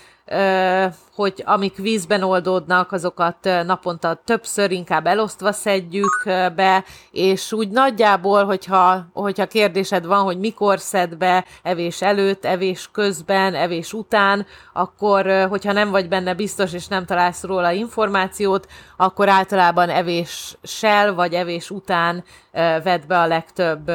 hogy 1.15 1.43
amik 1.47 1.77
vízben 1.77 2.23
oldódnak, 2.23 2.93
azokat 2.93 3.37
naponta 3.43 4.21
többször 4.25 4.71
inkább 4.71 5.07
elosztva 5.07 5.53
szedjük 5.53 6.23
be, 6.57 6.85
és 7.11 7.53
úgy 7.53 7.69
nagyjából, 7.69 8.45
hogyha, 8.45 9.07
hogyha 9.13 9.47
kérdésed 9.47 10.07
van, 10.07 10.23
hogy 10.23 10.39
mikor 10.39 10.79
szed 10.79 11.17
be, 11.17 11.45
evés 11.63 12.03
előtt, 12.03 12.45
evés 12.45 12.89
közben, 12.93 13.55
evés 13.55 13.93
után, 13.93 14.47
akkor, 14.73 15.47
hogyha 15.49 15.73
nem 15.73 15.91
vagy 15.91 16.09
benne 16.09 16.35
biztos, 16.35 16.73
és 16.73 16.87
nem 16.87 17.05
találsz 17.05 17.43
róla 17.43 17.71
információt, 17.71 18.67
akkor 18.97 19.29
általában 19.29 19.89
evéssel 19.89 21.15
vagy 21.15 21.35
evés 21.35 21.71
után 21.71 22.25
vedd 22.83 23.07
be 23.07 23.19
a 23.19 23.27
legtöbb 23.27 23.91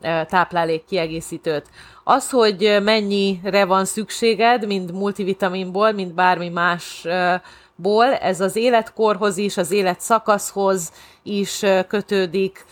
táplálék 0.00 0.84
kiegészítőt. 0.84 1.66
Az, 2.04 2.30
hogy 2.30 2.78
mennyire 2.82 3.64
van 3.64 3.84
szükséged, 3.84 4.66
mind 4.66 4.92
multivitaminból, 4.92 5.92
mind 5.92 6.12
bármi 6.12 6.48
másból, 6.48 8.14
ez 8.20 8.40
az 8.40 8.56
életkorhoz 8.56 9.36
is, 9.36 9.56
az 9.56 9.70
életszakaszhoz 9.70 10.92
is 11.22 11.64
kötődik, 11.88 12.64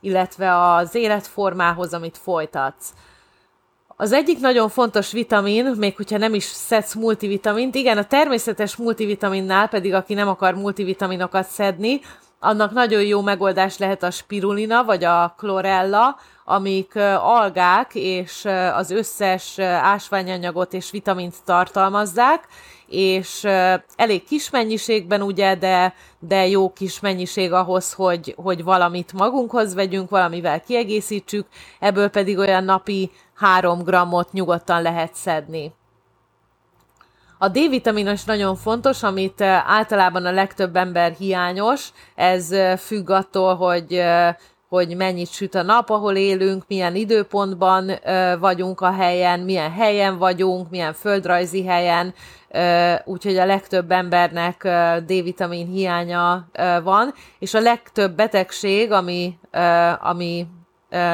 illetve 0.00 0.72
az 0.74 0.94
életformához, 0.94 1.94
amit 1.94 2.18
folytatsz. 2.18 2.92
Az 4.00 4.12
egyik 4.12 4.40
nagyon 4.40 4.68
fontos 4.68 5.12
vitamin, 5.12 5.74
még 5.76 5.96
hogyha 5.96 6.18
nem 6.18 6.34
is 6.34 6.44
szedsz 6.44 6.94
multivitamint, 6.94 7.74
igen, 7.74 7.98
a 7.98 8.04
természetes 8.04 8.76
multivitaminnál 8.76 9.68
pedig, 9.68 9.94
aki 9.94 10.14
nem 10.14 10.28
akar 10.28 10.54
multivitaminokat 10.54 11.46
szedni, 11.46 12.00
annak 12.40 12.72
nagyon 12.72 13.02
jó 13.02 13.22
megoldás 13.22 13.78
lehet 13.78 14.02
a 14.02 14.10
spirulina, 14.10 14.84
vagy 14.84 15.04
a 15.04 15.34
chlorella, 15.38 16.16
amik 16.44 16.96
algák, 17.20 17.94
és 17.94 18.44
az 18.74 18.90
összes 18.90 19.58
ásványanyagot 19.58 20.72
és 20.72 20.90
vitamint 20.90 21.34
tartalmazzák, 21.44 22.48
és 22.86 23.44
elég 23.96 24.24
kis 24.24 24.50
mennyiségben 24.50 25.22
ugye, 25.22 25.54
de, 25.54 25.94
de 26.18 26.46
jó 26.46 26.72
kis 26.72 27.00
mennyiség 27.00 27.52
ahhoz, 27.52 27.92
hogy, 27.92 28.34
hogy 28.36 28.64
valamit 28.64 29.12
magunkhoz 29.12 29.74
vegyünk, 29.74 30.10
valamivel 30.10 30.60
kiegészítsük, 30.60 31.46
ebből 31.78 32.08
pedig 32.08 32.38
olyan 32.38 32.64
napi 32.64 33.10
3 33.34 33.82
grammot 33.82 34.32
nyugodtan 34.32 34.82
lehet 34.82 35.14
szedni. 35.14 35.72
A 37.38 37.48
D-vitamin 37.48 38.08
is 38.08 38.24
nagyon 38.24 38.56
fontos, 38.56 39.02
amit 39.02 39.40
általában 39.66 40.26
a 40.26 40.30
legtöbb 40.30 40.76
ember 40.76 41.12
hiányos, 41.18 41.88
ez 42.14 42.54
függ 42.78 43.10
attól, 43.10 43.54
hogy 43.54 44.02
hogy 44.68 44.96
mennyit 44.96 45.32
süt 45.32 45.54
a 45.54 45.62
nap, 45.62 45.90
ahol 45.90 46.16
élünk, 46.16 46.64
milyen 46.66 46.94
időpontban 46.94 47.90
vagyunk 48.40 48.80
a 48.80 48.92
helyen, 48.92 49.40
milyen 49.40 49.72
helyen 49.72 50.18
vagyunk, 50.18 50.70
milyen 50.70 50.92
földrajzi 50.92 51.64
helyen, 51.64 52.14
úgyhogy 53.04 53.36
a 53.36 53.46
legtöbb 53.46 53.90
embernek 53.90 54.62
D-vitamin 55.06 55.66
hiánya 55.66 56.48
van, 56.82 57.14
és 57.38 57.54
a 57.54 57.60
legtöbb 57.60 58.16
betegség, 58.16 58.92
ami, 58.92 59.38
ami 60.00 60.46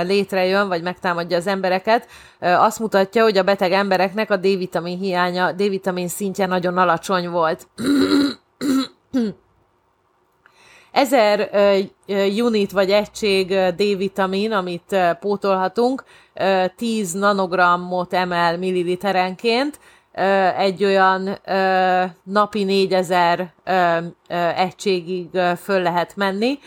létrejön, 0.02 0.68
vagy 0.68 0.82
megtámadja 0.82 1.36
az 1.36 1.46
embereket, 1.46 2.06
azt 2.40 2.78
mutatja, 2.78 3.22
hogy 3.22 3.38
a 3.38 3.42
beteg 3.42 3.72
embereknek 3.72 4.30
a 4.30 4.36
D-vitamin 4.36 4.98
hiánya, 4.98 5.52
D-vitamin 5.52 6.08
szintje 6.08 6.46
nagyon 6.46 6.78
alacsony 6.78 7.30
volt. 7.30 7.68
Ezer 10.92 11.50
unit 12.38 12.72
vagy 12.72 12.90
egység 12.90 13.48
D-vitamin, 13.54 14.52
amit 14.52 14.96
pótolhatunk, 15.20 16.04
10 16.76 17.12
nanogrammot 17.12 18.14
emel 18.14 18.58
milliliterenként, 18.58 19.78
egy 20.56 20.84
olyan 20.84 21.38
napi 22.22 22.64
4000 22.64 23.52
egységig 24.56 25.28
föl 25.62 25.82
lehet 25.82 26.16
menni, 26.16 26.58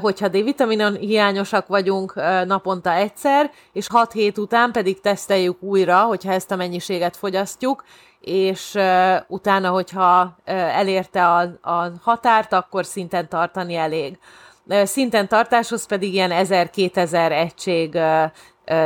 hogyha 0.00 0.28
D-vitaminon 0.28 0.96
hiányosak 0.96 1.66
vagyunk 1.66 2.14
naponta 2.46 2.92
egyszer, 2.92 3.50
és 3.72 3.86
6 3.88 4.12
hét 4.12 4.38
után 4.38 4.72
pedig 4.72 5.00
teszteljük 5.00 5.62
újra, 5.62 6.00
hogyha 6.00 6.32
ezt 6.32 6.50
a 6.50 6.56
mennyiséget 6.56 7.16
fogyasztjuk, 7.16 7.84
és 8.20 8.78
utána, 9.26 9.70
hogyha 9.70 10.36
elérte 10.44 11.26
a, 11.26 11.40
a 11.60 11.92
határt, 12.02 12.52
akkor 12.52 12.86
szinten 12.86 13.28
tartani 13.28 13.74
elég. 13.74 14.18
Szinten 14.82 15.28
tartáshoz 15.28 15.86
pedig 15.86 16.14
ilyen 16.14 16.30
1000-2000 16.32 17.30
egység 17.30 17.98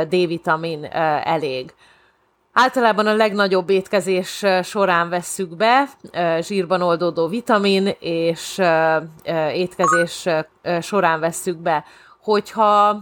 D-vitamin 0.07 0.85
elég. 1.23 1.73
Általában 2.57 3.07
a 3.07 3.15
legnagyobb 3.15 3.69
étkezés 3.69 4.43
során 4.63 5.09
vesszük 5.09 5.55
be 5.55 5.89
zsírban 6.39 6.81
oldódó 6.81 7.27
vitamin, 7.27 7.95
és 7.99 8.61
étkezés 9.53 10.27
során 10.81 11.19
vesszük 11.19 11.57
be. 11.57 11.83
Hogyha 12.21 12.99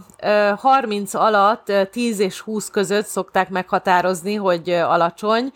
30 0.56 1.14
alatt 1.14 1.72
10 1.90 2.18
és 2.18 2.40
20 2.40 2.70
között 2.70 3.06
szokták 3.06 3.48
meghatározni, 3.50 4.34
hogy 4.34 4.70
alacsony, 4.70 5.52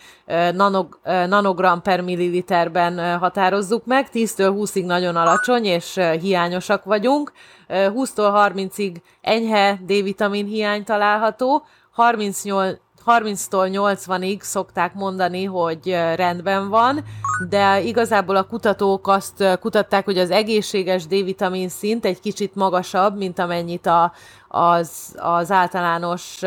nanog, 0.53 0.99
nanogram 1.05 1.83
per 1.83 2.01
milliliterben 2.01 3.19
határozzuk 3.19 3.85
meg, 3.85 4.09
10-től 4.13 4.55
20-ig 4.59 4.85
nagyon 4.85 5.17
alacsony, 5.17 5.65
és 5.65 6.01
hiányosak 6.21 6.85
vagyunk, 6.85 7.33
20-tól 7.69 8.53
30-ig 8.55 8.97
enyhe 9.21 9.79
D-vitamin 9.87 10.47
hiány 10.47 10.85
található, 10.85 11.67
38 11.91 12.79
30-tól 13.09 13.69
80-ig 13.73 14.41
szokták 14.41 14.95
mondani, 14.95 15.45
hogy 15.45 15.91
rendben 16.15 16.69
van, 16.69 17.05
de 17.49 17.81
igazából 17.81 18.37
a 18.37 18.43
kutatók 18.43 19.07
azt 19.07 19.59
kutatták, 19.61 20.05
hogy 20.05 20.19
az 20.19 20.31
egészséges 20.31 21.07
D-vitamin 21.07 21.69
szint 21.69 22.05
egy 22.05 22.21
kicsit 22.21 22.55
magasabb, 22.55 23.17
mint 23.17 23.39
amennyit 23.39 23.87
a, 23.87 24.13
az, 24.49 25.15
az 25.17 25.51
általános 25.51 26.39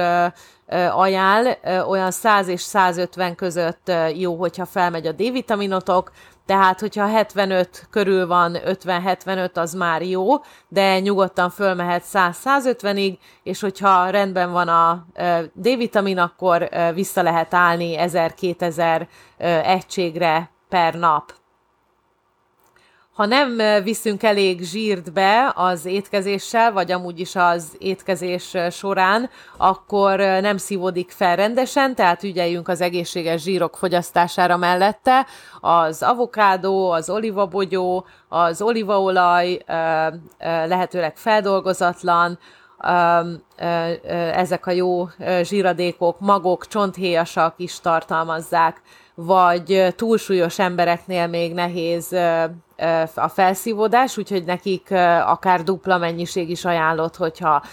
ajánl, 0.91 1.57
olyan 1.87 2.11
100 2.11 2.47
és 2.47 2.61
150 2.61 3.35
között 3.35 3.91
jó, 4.15 4.35
hogyha 4.35 4.65
felmegy 4.65 5.07
a 5.07 5.11
D-vitaminotok, 5.11 6.11
tehát, 6.45 6.79
hogyha 6.79 7.07
75 7.07 7.87
körül 7.89 8.27
van, 8.27 8.57
50-75 8.65 9.53
az 9.53 9.73
már 9.73 10.01
jó, 10.01 10.27
de 10.67 10.99
nyugodtan 10.99 11.49
fölmehet 11.49 12.03
100-150-ig, 12.13 13.17
és 13.43 13.61
hogyha 13.61 14.09
rendben 14.09 14.51
van 14.51 14.67
a 14.67 15.05
D-vitamin, 15.53 16.17
akkor 16.17 16.69
vissza 16.93 17.21
lehet 17.21 17.53
állni 17.53 17.95
1000-2000 17.99 19.07
egységre 19.63 20.49
per 20.69 20.93
nap. 20.93 21.33
Ha 23.11 23.25
nem 23.25 23.83
viszünk 23.83 24.23
elég 24.23 24.63
zsírt 24.63 25.13
be 25.13 25.51
az 25.55 25.85
étkezéssel, 25.85 26.71
vagy 26.71 26.91
amúgy 26.91 27.19
is 27.19 27.35
az 27.35 27.75
étkezés 27.77 28.57
során, 28.69 29.29
akkor 29.57 30.19
nem 30.19 30.57
szívódik 30.57 31.11
fel 31.11 31.35
rendesen, 31.35 31.95
tehát 31.95 32.23
ügyeljünk 32.23 32.67
az 32.67 32.81
egészséges 32.81 33.41
zsírok 33.41 33.77
fogyasztására 33.77 34.57
mellette. 34.57 35.25
Az 35.61 36.03
avokádó, 36.03 36.91
az 36.91 37.09
olivabogyó, 37.09 38.05
az 38.29 38.61
olívaolaj 38.61 39.57
lehetőleg 40.65 41.17
feldolgozatlan, 41.17 42.39
ezek 44.33 44.65
a 44.65 44.71
jó 44.71 45.07
zsíradékok, 45.41 46.19
magok, 46.19 46.67
csonthéjasak 46.67 47.53
is 47.57 47.79
tartalmazzák, 47.79 48.81
vagy 49.15 49.93
túlsúlyos 49.95 50.59
embereknél 50.59 51.27
még 51.27 51.53
nehéz 51.53 52.15
a 53.15 53.27
felszívódás, 53.27 54.17
úgyhogy 54.17 54.43
nekik 54.43 54.91
akár 55.25 55.63
dupla 55.63 55.97
mennyiség 55.97 56.49
is 56.49 56.65
ajánlott, 56.65 57.15
hogyha 57.15 57.63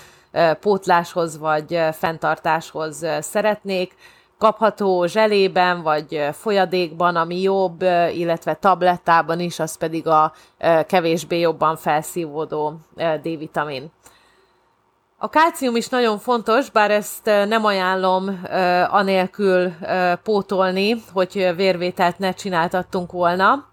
pótláshoz 0.61 1.39
vagy 1.39 1.81
fenntartáshoz 1.93 3.07
szeretnék. 3.21 3.95
Kapható 4.39 5.07
zselében 5.07 5.83
vagy 5.83 6.29
folyadékban, 6.33 7.17
ami 7.17 7.41
jobb, 7.41 7.83
illetve 8.13 8.55
tablettában 8.55 9.41
is, 9.41 9.59
az 9.59 9.77
pedig 9.77 10.07
a 10.07 10.33
kevésbé 10.87 11.39
jobban 11.41 11.77
felszívódó 11.77 12.75
D-vitamin. 12.97 13.93
A 15.19 15.29
kálcium 15.29 15.77
is 15.77 15.89
nagyon 15.89 16.19
fontos, 16.19 16.71
bár 16.71 16.91
ezt 16.91 17.25
nem 17.25 17.65
ajánlom 17.65 18.41
anélkül 18.89 19.73
pótolni, 20.23 21.03
hogy 21.13 21.53
vérvételt 21.57 22.19
ne 22.19 22.33
csináltattunk 22.33 23.13
volna. 23.13 23.68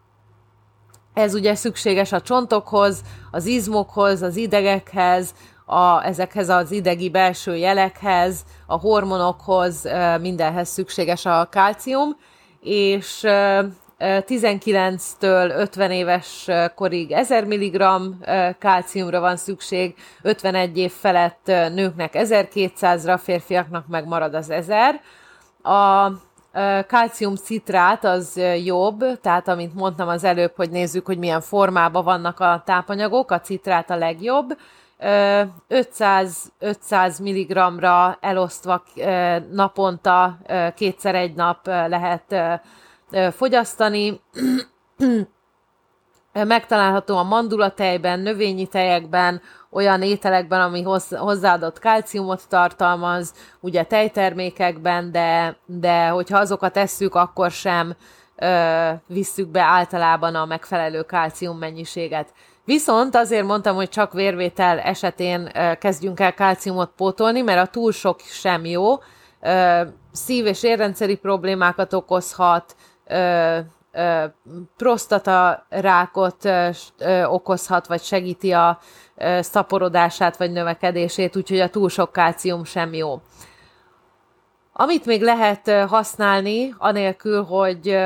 Ez 1.15 1.34
ugye 1.34 1.56
szükséges 1.56 2.12
a 2.12 2.21
csontokhoz, 2.21 3.01
az 3.32 3.45
izmokhoz, 3.45 4.21
az 4.21 4.36
idegekhez, 4.36 5.34
a, 5.65 6.06
ezekhez 6.06 6.49
az 6.49 6.71
idegi 6.71 7.10
belső 7.10 7.56
jelekhez, 7.56 8.45
a 8.65 8.78
hormonokhoz, 8.78 9.88
mindenhez 10.21 10.69
szükséges 10.69 11.25
a 11.25 11.47
kálcium, 11.51 12.17
és 12.62 13.23
19-től 13.99 15.58
50 15.58 15.91
éves 15.91 16.47
korig 16.75 17.12
1000 17.12 17.45
mg 17.45 17.84
kálciumra 18.60 19.19
van 19.19 19.36
szükség, 19.36 19.95
51 20.21 20.78
év 20.78 20.91
felett 20.91 21.45
nőknek 21.45 22.13
1200-ra, 22.13 23.19
férfiaknak 23.23 23.88
meg 23.88 24.08
marad 24.08 24.34
az 24.34 24.49
1000. 24.49 25.01
A 25.63 26.12
kalcium 26.88 27.36
citrát 27.36 28.04
az 28.04 28.41
jobb, 28.63 29.20
tehát 29.22 29.48
amint 29.48 29.74
mondtam 29.74 30.08
az 30.08 30.24
előbb, 30.24 30.54
hogy 30.56 30.70
nézzük, 30.70 31.06
hogy 31.06 31.18
milyen 31.18 31.41
formában 31.41 32.04
vannak 32.04 32.39
a 32.39 32.62
tápanyagok, 32.65 33.32
a 33.32 33.39
citrát 33.39 33.89
a 33.89 33.96
legjobb. 33.96 34.58
500, 35.68 36.52
500 36.60 37.20
mg-ra 37.20 38.18
elosztva 38.22 38.84
naponta 39.52 40.38
kétszer 40.76 41.15
egy 41.15 41.36
nap 41.36 41.65
lehet 41.68 42.36
fogyasztani. 43.32 44.22
Megtalálható 46.43 47.17
a 47.17 47.24
mandulatejben, 47.24 48.19
növényi 48.19 48.67
tejekben, 48.67 49.41
olyan 49.69 50.02
ételekben, 50.02 50.62
ami 50.62 50.82
hozzáadott 51.10 51.80
kálciumot 51.80 52.41
tartalmaz, 52.50 53.34
ugye 53.60 53.84
tejtermékekben, 53.84 55.12
de, 55.12 55.58
de 55.65 56.08
hogyha 56.08 56.38
azokat 56.38 56.78
esszük, 56.78 57.15
akkor 57.15 57.52
sem 57.52 57.95
ö, 58.36 58.89
visszük 59.08 59.48
be 59.48 59.62
általában 59.62 60.36
a 60.36 60.45
megfelelő 60.45 61.02
kálcium 61.02 61.58
mennyiséget. 61.58 62.34
Viszont 62.65 63.15
azért 63.15 63.45
mondtam, 63.45 63.76
hogy 63.76 63.89
csak 63.89 64.13
vérvétel 64.13 64.80
esetén 64.80 65.52
kezdjünk 65.80 66.19
el 66.19 66.34
kálciumot 66.34 66.91
pótolni, 66.95 67.41
mert 67.41 67.67
a 67.67 67.71
túl 67.71 67.91
sok 67.91 68.19
sem 68.19 68.65
jó. 68.65 68.95
Szív- 70.12 70.48
és 70.48 70.63
érrendszeri 70.63 71.15
problémákat 71.15 71.93
okozhat, 71.93 72.76
prostata 74.78 75.66
rákot 75.70 76.50
okozhat, 77.26 77.88
vagy 77.88 78.02
segíti 78.02 78.52
a 78.52 78.80
szaporodását, 79.40 80.38
vagy 80.38 80.52
növekedését, 80.52 81.36
úgyhogy 81.36 81.60
a 81.60 81.70
túl 81.70 81.90
sok 81.90 82.12
kálcium 82.12 82.64
sem 82.64 82.94
jó. 82.94 83.22
Amit 84.74 85.06
még 85.06 85.22
lehet 85.22 85.72
használni, 85.88 86.76
anélkül, 86.78 87.44
hogy, 87.44 87.98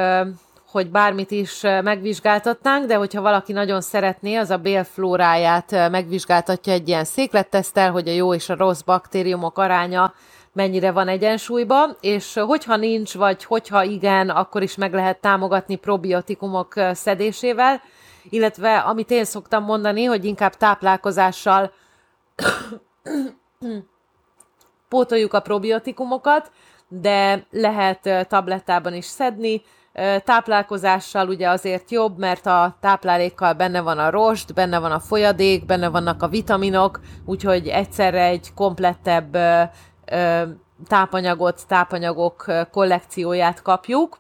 hogy 0.72 0.90
bármit 0.90 1.32
is 1.32 1.62
megvizsgáltatnánk, 1.62 2.86
de 2.86 2.96
hogyha 2.96 3.22
valaki 3.22 3.54
nagyon 3.54 3.82
szeretné, 3.82 4.36
az 4.36 4.50
a 4.50 4.58
bélflóráját 4.58 5.72
megvizsgáltatja 5.72 6.74
egy 6.74 6.88
ilyen 6.88 7.04
széklettesztel, 7.04 7.92
hogy 7.92 8.08
a 8.08 8.12
jó 8.12 8.34
és 8.34 8.50
a 8.50 8.56
rossz 8.56 8.82
baktériumok 8.82 9.58
aránya 9.58 10.14
mennyire 10.54 10.92
van 10.92 11.08
egyensúlyban, 11.08 11.98
és 12.02 12.34
hogyha 12.34 12.76
nincs, 12.76 13.14
vagy 13.14 13.44
hogyha 13.44 13.84
igen, 13.84 14.30
akkor 14.30 14.62
is 14.62 14.76
meg 14.76 14.94
lehet 14.94 15.22
támogatni 15.22 15.76
probiotikumok 15.76 16.74
szedésével, 16.92 17.82
illetve 18.30 18.78
amit 18.78 19.12
én 19.12 19.26
szoktam 19.26 19.64
mondani, 19.64 20.04
hogy 20.04 20.26
inkább 20.26 20.56
táplálkozással 20.56 21.72
pótoljuk 24.90 25.34
a 25.34 25.40
probiotikumokat, 25.40 26.52
de 26.88 27.46
lehet 27.52 28.28
tablettában 28.28 28.94
is 28.94 29.06
szedni, 29.06 29.62
táplálkozással 30.24 31.28
ugye 31.28 31.50
azért 31.50 31.92
jobb, 31.92 32.18
mert 32.18 32.46
a 32.46 32.78
táplálékkal 32.82 33.54
benne 33.54 33.82
van 33.82 33.98
a 33.98 34.10
rost, 34.10 34.54
benne 34.54 34.80
van 34.80 34.92
a 34.92 35.00
folyadék, 35.00 35.66
benne 35.66 35.90
vannak 35.90 36.24
a 36.24 36.28
vitaminok, 36.28 37.00
úgyhogy 37.26 37.68
egyszerre 37.68 38.24
egy 38.24 38.54
komplettebb 38.56 39.38
tápanyagot, 40.88 41.68
tápanyagok 41.68 42.46
kollekcióját 42.72 43.62
kapjuk, 43.62 44.18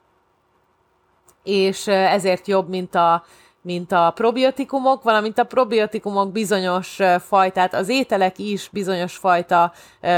és 1.43 1.87
ezért 1.87 2.47
jobb, 2.47 2.69
mint 2.69 2.95
a, 2.95 3.23
mint 3.61 3.91
a 3.91 4.11
probiotikumok, 4.15 5.03
valamint 5.03 5.39
a 5.39 5.43
probiotikumok 5.43 6.31
bizonyos 6.31 6.99
fajtát, 7.19 7.73
az 7.73 7.89
ételek 7.89 8.37
is 8.37 8.69
bizonyos 8.71 9.15
fajta 9.15 9.71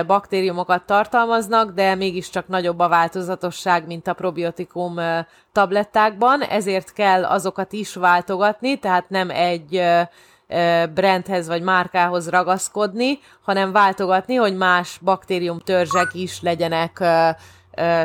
baktériumokat 0.08 0.86
tartalmaznak, 0.86 1.72
de 1.72 1.96
mégiscsak 1.96 2.48
nagyobb 2.48 2.80
a 2.80 2.88
változatosság, 2.88 3.88
mint 3.88 4.08
a 4.08 4.14
probiotikum 4.14 5.00
tablettákban, 5.52 6.42
ezért 6.42 6.94
kell 6.94 7.26
azokat 7.26 7.74
is 7.74 7.96
váltogatni, 7.96 8.80
tehát 8.80 9.10
nem 9.10 9.30
egy 9.30 9.84
brandhez 10.94 11.48
vagy 11.48 11.62
márkához 11.62 12.30
ragaszkodni, 12.30 13.20
hanem 13.42 13.72
váltogatni, 13.72 14.36
hogy 14.36 14.58
más 14.58 15.00
baktériumtörzsek 15.04 16.14
is 16.14 16.42
legyenek 16.42 17.04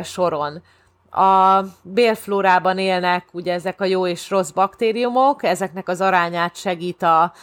soron. 0.03 0.61
A 1.11 1.61
bélflórában 1.81 2.77
élnek 2.77 3.25
ugye 3.31 3.53
ezek 3.53 3.81
a 3.81 3.85
jó 3.85 4.07
és 4.07 4.29
rossz 4.29 4.49
baktériumok, 4.49 5.43
ezeknek 5.43 5.89
az 5.89 6.01
arányát 6.01 6.55
segít 6.55 7.03
a 7.03 7.33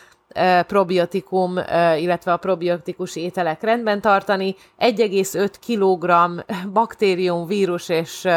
probiotikum, 0.67 1.57
illetve 1.97 2.33
a 2.33 2.37
probiotikus 2.37 3.17
ételek 3.17 3.63
rendben 3.63 4.01
tartani. 4.01 4.57
1,5 4.79 5.51
kg 5.67 6.45
baktérium, 6.73 7.47
vírus 7.47 7.89
és 7.89 8.29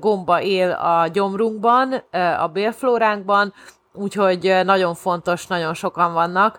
gomba 0.00 0.40
él 0.40 0.70
a 0.70 1.08
gyomrunkban, 1.08 1.92
a 2.40 2.46
bélflóránkban, 2.48 3.54
úgyhogy 3.96 4.60
nagyon 4.64 4.94
fontos, 4.94 5.46
nagyon 5.46 5.74
sokan 5.74 6.12
vannak, 6.12 6.58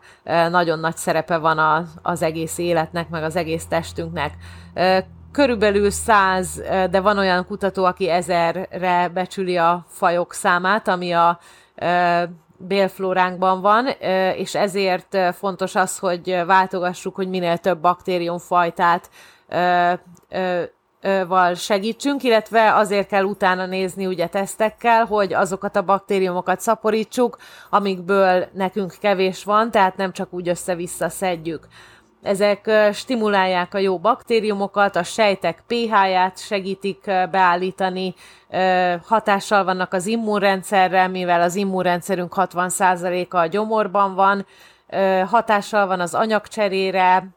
nagyon 0.50 0.80
nagy 0.80 0.96
szerepe 0.98 1.38
van 1.38 1.60
az, 1.60 1.94
az 2.02 2.22
egész 2.22 2.58
életnek, 2.58 3.10
meg 3.10 3.24
az 3.24 3.36
egész 3.36 3.66
testünknek. 3.66 4.34
Körülbelül 5.32 5.90
száz, 5.90 6.62
de 6.90 7.00
van 7.00 7.18
olyan 7.18 7.46
kutató, 7.46 7.84
aki 7.84 8.10
ezerre 8.10 9.10
becsüli 9.14 9.58
a 9.58 9.86
fajok 9.88 10.34
számát, 10.34 10.88
ami 10.88 11.12
a 11.12 11.40
bélflóránkban 12.58 13.62
van, 13.62 13.88
és 14.36 14.56
ezért 14.56 15.18
fontos 15.34 15.76
az, 15.76 16.00
hogy 16.00 16.44
váltogassuk, 16.46 17.16
hogy 17.16 17.30
minél 17.30 17.58
több 17.58 17.80
baktériumfajtát 17.80 19.10
val 21.28 21.54
segítsünk, 21.54 22.24
illetve 22.24 22.74
azért 22.76 23.08
kell 23.08 23.24
utána 23.24 23.66
nézni 23.66 24.06
ugye 24.06 24.28
tesztekkel, 24.28 25.06
hogy 25.06 25.34
azokat 25.34 25.76
a 25.76 25.82
baktériumokat 25.82 26.60
szaporítsuk, 26.60 27.38
amikből 27.70 28.46
nekünk 28.54 28.96
kevés 29.02 29.44
van, 29.44 29.72
tehát 29.72 29.98
nem 29.98 30.12
csak 30.12 30.34
úgy 30.34 30.48
össze-vissza 30.48 31.10
szedjük. 31.10 31.68
Ezek 32.22 32.72
stimulálják 32.94 33.74
a 33.74 33.78
jó 33.78 34.00
baktériumokat, 34.00 34.96
a 34.96 35.04
sejtek 35.04 35.64
pH-ját 35.68 36.40
segítik 36.40 37.04
beállítani, 37.32 38.14
hatással 39.06 39.64
vannak 39.64 39.94
az 39.94 40.06
immunrendszerre, 40.06 41.08
mivel 41.08 41.42
az 41.42 41.56
immunrendszerünk 41.56 42.34
60%-a 42.36 43.38
a 43.38 43.46
gyomorban 43.46 44.16
van, 44.16 44.46
hatással 45.26 45.88
van 45.88 46.00
az 46.00 46.14
anyagcserére, 46.14 47.28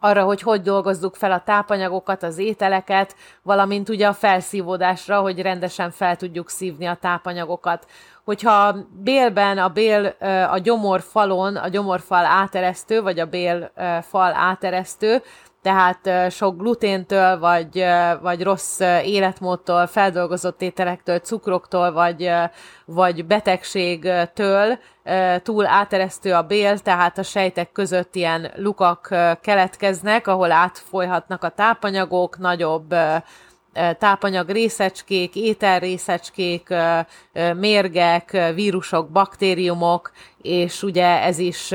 arra, 0.00 0.24
hogy 0.24 0.42
hogy 0.42 0.62
dolgozzuk 0.62 1.16
fel 1.16 1.32
a 1.32 1.42
tápanyagokat, 1.44 2.22
az 2.22 2.38
ételeket, 2.38 3.16
valamint 3.42 3.88
ugye 3.88 4.06
a 4.06 4.12
felszívódásra, 4.12 5.20
hogy 5.20 5.40
rendesen 5.42 5.90
fel 5.90 6.16
tudjuk 6.16 6.50
szívni 6.50 6.86
a 6.86 6.98
tápanyagokat. 7.00 7.86
Hogyha 8.24 8.76
bélben 9.02 9.58
a 9.58 9.68
bél 9.68 10.06
a 10.50 10.58
gyomorfalon, 10.58 11.56
a 11.56 11.68
gyomorfal 11.68 12.24
áteresztő, 12.24 13.02
vagy 13.02 13.18
a 13.18 13.26
bélfal 13.26 14.32
áteresztő, 14.34 15.22
tehát 15.62 16.32
sok 16.32 16.56
gluténtől, 16.56 17.38
vagy, 17.38 17.84
vagy 18.22 18.42
rossz 18.42 18.80
életmódtól, 19.04 19.86
feldolgozott 19.86 20.62
ételektől, 20.62 21.18
cukroktól, 21.18 21.92
vagy, 21.92 22.30
vagy 22.84 23.26
betegségtől 23.26 24.78
túl 25.42 25.66
áteresztő 25.66 26.34
a 26.34 26.42
bél, 26.42 26.78
tehát 26.78 27.18
a 27.18 27.22
sejtek 27.22 27.72
között 27.72 28.14
ilyen 28.14 28.50
lukak 28.56 29.14
keletkeznek, 29.40 30.26
ahol 30.26 30.52
átfolyhatnak 30.52 31.44
a 31.44 31.48
tápanyagok, 31.48 32.38
nagyobb 32.38 32.94
tápanyag 33.98 34.48
részecskék, 34.48 35.36
ételrészecskék, 35.36 36.74
mérgek, 37.56 38.52
vírusok, 38.54 39.10
baktériumok, 39.10 40.12
és 40.42 40.82
ugye 40.82 41.22
ez 41.22 41.38
is, 41.38 41.72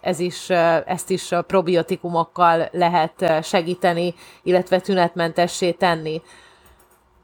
ez 0.00 0.18
is, 0.18 0.50
ezt 0.86 1.10
is 1.10 1.28
probiotikumokkal 1.46 2.68
lehet 2.72 3.42
segíteni, 3.42 4.14
illetve 4.42 4.80
tünetmentessé 4.80 5.70
tenni. 5.70 6.22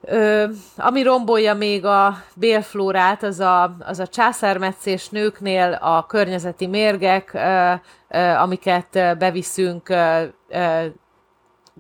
Ö, 0.08 0.44
ami 0.76 1.02
rombolja 1.02 1.54
még 1.54 1.84
a 1.84 2.22
bélflórát, 2.34 3.22
az 3.22 3.40
a, 3.40 3.76
az 3.78 3.98
a 3.98 4.06
császármetszés 4.06 5.08
nőknél 5.08 5.72
a 5.72 6.06
környezeti 6.06 6.66
mérgek, 6.66 7.30
ö, 7.34 7.72
ö, 8.08 8.18
amiket 8.18 9.18
beviszünk 9.18 9.88
ö, 9.88 10.24
ö, 10.48 10.86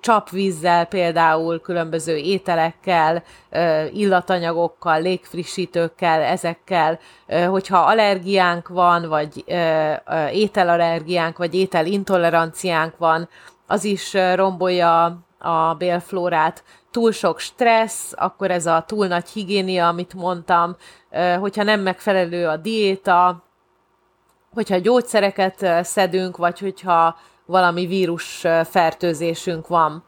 csapvízzel, 0.00 0.86
például 0.86 1.60
különböző 1.60 2.16
ételekkel, 2.16 3.22
illatanyagokkal, 3.92 5.00
légfrissítőkkel, 5.00 6.22
ezekkel, 6.22 6.98
hogyha 7.48 7.78
allergiánk 7.78 8.68
van, 8.68 9.08
vagy 9.08 9.44
ételallergiánk, 10.32 11.36
vagy 11.38 11.54
ételintoleranciánk 11.54 12.96
van, 12.96 13.28
az 13.66 13.84
is 13.84 14.14
rombolja 14.34 15.18
a 15.38 15.74
bélflórát. 15.74 16.64
Túl 16.90 17.12
sok 17.12 17.38
stressz, 17.38 18.12
akkor 18.16 18.50
ez 18.50 18.66
a 18.66 18.84
túl 18.86 19.06
nagy 19.06 19.28
higiénia, 19.28 19.88
amit 19.88 20.14
mondtam, 20.14 20.76
hogyha 21.40 21.62
nem 21.62 21.80
megfelelő 21.80 22.46
a 22.46 22.56
diéta, 22.56 23.44
hogyha 24.54 24.76
gyógyszereket 24.76 25.84
szedünk, 25.84 26.36
vagy 26.36 26.58
hogyha 26.58 27.16
valami 27.46 27.86
vírus 27.86 28.44
fertőzésünk 28.64 29.68
van. 29.68 30.04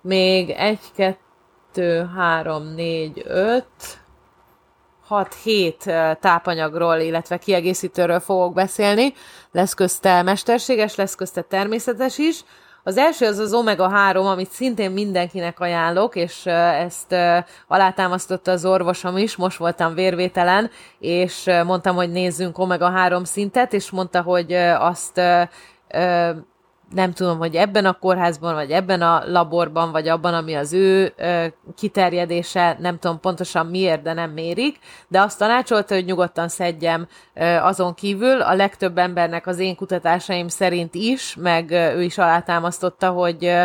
Még 0.00 0.50
egy, 0.50 0.80
kettő, 0.94 2.10
három, 2.16 2.74
négy, 2.74 3.22
öt, 3.26 3.98
hat, 5.06 5.34
hét 5.34 5.92
tápanyagról, 6.20 6.96
illetve 6.96 7.38
kiegészítőről 7.38 8.20
fogok 8.20 8.54
beszélni. 8.54 9.14
Lesz 9.52 9.74
közte 9.74 10.22
mesterséges, 10.22 10.94
lesz 10.94 11.14
közte 11.14 11.42
természetes 11.42 12.18
is. 12.18 12.44
Az 12.82 12.96
első 12.96 13.26
az 13.26 13.38
az 13.38 13.54
omega-3, 13.54 14.30
amit 14.30 14.50
szintén 14.50 14.90
mindenkinek 14.90 15.60
ajánlok, 15.60 16.16
és 16.16 16.46
ezt 16.46 17.14
alátámasztotta 17.66 18.50
az 18.50 18.64
orvosom 18.64 19.16
is, 19.16 19.36
most 19.36 19.58
voltam 19.58 19.94
vérvételen, 19.94 20.70
és 20.98 21.50
mondtam, 21.64 21.96
hogy 21.96 22.10
nézzünk 22.10 22.56
omega-3 22.58 23.24
szintet, 23.24 23.72
és 23.72 23.90
mondta, 23.90 24.22
hogy 24.22 24.52
azt 24.78 25.20
nem 26.90 27.12
tudom, 27.12 27.38
hogy 27.38 27.54
ebben 27.54 27.84
a 27.84 27.92
kórházban, 27.92 28.54
vagy 28.54 28.70
ebben 28.70 29.02
a 29.02 29.22
laborban, 29.26 29.92
vagy 29.92 30.08
abban, 30.08 30.34
ami 30.34 30.54
az 30.54 30.72
ő 30.72 31.12
ö, 31.16 31.46
kiterjedése, 31.76 32.76
nem 32.80 32.98
tudom 32.98 33.20
pontosan 33.20 33.66
miért, 33.66 34.02
de 34.02 34.12
nem 34.12 34.30
mérik, 34.30 34.78
de 35.08 35.20
azt 35.20 35.38
tanácsolta, 35.38 35.94
hogy 35.94 36.04
nyugodtan 36.04 36.48
szedjem 36.48 37.06
ö, 37.34 37.44
azon 37.44 37.94
kívül. 37.94 38.40
A 38.40 38.54
legtöbb 38.54 38.98
embernek 38.98 39.46
az 39.46 39.58
én 39.58 39.76
kutatásaim 39.76 40.48
szerint 40.48 40.94
is, 40.94 41.36
meg 41.38 41.70
ö, 41.70 41.92
ő 41.92 42.02
is 42.02 42.18
alátámasztotta, 42.18 43.10
hogy 43.10 43.44
ö, 43.44 43.62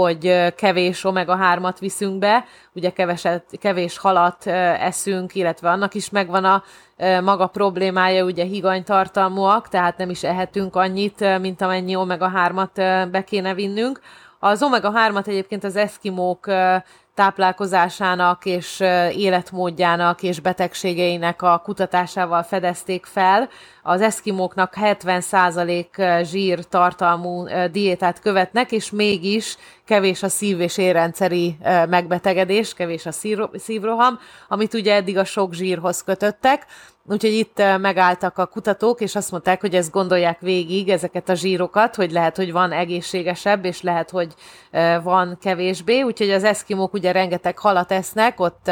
hogy 0.00 0.54
kevés 0.54 1.04
omega-3-at 1.04 1.76
viszünk 1.78 2.18
be, 2.18 2.44
ugye 2.72 2.90
keveset, 2.90 3.44
kevés 3.60 3.98
halat 3.98 4.46
eszünk, 4.46 5.34
illetve 5.34 5.70
annak 5.70 5.94
is 5.94 6.10
megvan 6.10 6.44
a 6.44 6.62
maga 7.22 7.46
problémája, 7.46 8.24
ugye 8.24 8.44
higanytartalmúak, 8.44 9.68
tehát 9.68 9.96
nem 9.96 10.10
is 10.10 10.22
ehetünk 10.22 10.76
annyit, 10.76 11.38
mint 11.40 11.60
amennyi 11.60 11.96
omega-3-at 11.96 13.08
be 13.10 13.24
kéne 13.24 13.54
vinnünk. 13.54 14.00
Az 14.38 14.62
omega-3-at 14.62 15.26
egyébként 15.26 15.64
az 15.64 15.76
eszkimók 15.76 16.46
táplálkozásának 17.14 18.44
és 18.44 18.80
életmódjának 19.16 20.22
és 20.22 20.40
betegségeinek 20.40 21.42
a 21.42 21.60
kutatásával 21.64 22.42
fedezték 22.42 23.06
fel. 23.06 23.48
Az 23.82 24.00
eszkimóknak 24.00 24.74
70% 24.80 26.20
zsír 26.24 26.64
tartalmú 26.64 27.46
diétát 27.70 28.20
követnek, 28.20 28.72
és 28.72 28.90
mégis 28.90 29.56
kevés 29.84 30.22
a 30.22 30.28
szív- 30.28 30.60
és 30.60 30.78
érrendszeri 30.78 31.56
megbetegedés, 31.88 32.74
kevés 32.74 33.06
a 33.06 33.12
szívroham, 33.54 34.18
amit 34.48 34.74
ugye 34.74 34.94
eddig 34.94 35.18
a 35.18 35.24
sok 35.24 35.54
zsírhoz 35.54 36.02
kötöttek. 36.02 36.66
Úgyhogy 37.08 37.32
itt 37.32 37.62
megálltak 37.80 38.38
a 38.38 38.46
kutatók, 38.46 39.00
és 39.00 39.14
azt 39.14 39.30
mondták, 39.30 39.60
hogy 39.60 39.74
ezt 39.74 39.90
gondolják 39.90 40.40
végig, 40.40 40.88
ezeket 40.88 41.28
a 41.28 41.34
zsírokat, 41.34 41.94
hogy 41.94 42.10
lehet, 42.10 42.36
hogy 42.36 42.52
van 42.52 42.72
egészségesebb, 42.72 43.64
és 43.64 43.82
lehet, 43.82 44.10
hogy 44.10 44.34
van 45.02 45.38
kevésbé. 45.40 46.02
Úgyhogy 46.02 46.30
az 46.30 46.44
eszkimók 46.44 46.92
ugye 46.92 47.12
rengeteg 47.12 47.58
halat 47.58 47.92
esznek, 47.92 48.40
ott 48.40 48.70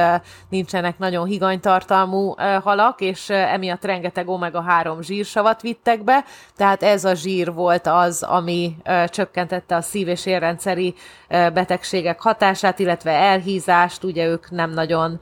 nincsenek 0.49 0.99
nagyon 0.99 1.27
higanytartalmú 1.27 2.35
halak, 2.63 3.01
és 3.01 3.31
emiatt 3.31 3.85
rengeteg 3.85 4.27
omega-3 4.29 5.01
zsírsavat 5.01 5.61
vittek 5.61 6.05
be, 6.05 6.25
tehát 6.57 6.83
ez 6.83 7.05
a 7.05 7.15
zsír 7.15 7.53
volt 7.53 7.87
az, 7.87 8.23
ami 8.23 8.77
csökkentette 9.07 9.77
a 9.77 9.81
szív- 9.81 10.09
és 10.09 10.27
érrendszeri 10.27 10.95
betegségek 11.29 12.21
hatását, 12.21 12.79
illetve 12.79 13.11
elhízást, 13.11 14.05
ugye 14.05 14.27
ők 14.27 14.51
nem 14.51 14.71
nagyon 14.71 15.21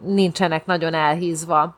nincsenek 0.00 0.66
nagyon 0.66 0.94
elhízva. 0.94 1.76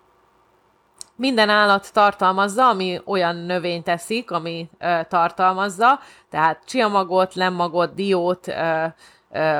Minden 1.16 1.48
állat 1.48 1.92
tartalmazza, 1.92 2.68
ami 2.68 3.00
olyan 3.04 3.36
növényt 3.36 3.84
teszik, 3.84 4.30
ami 4.30 4.70
tartalmazza, 5.08 6.00
tehát 6.30 6.62
csiamagot, 6.66 7.34
lemmagot, 7.34 7.94
diót, 7.94 8.54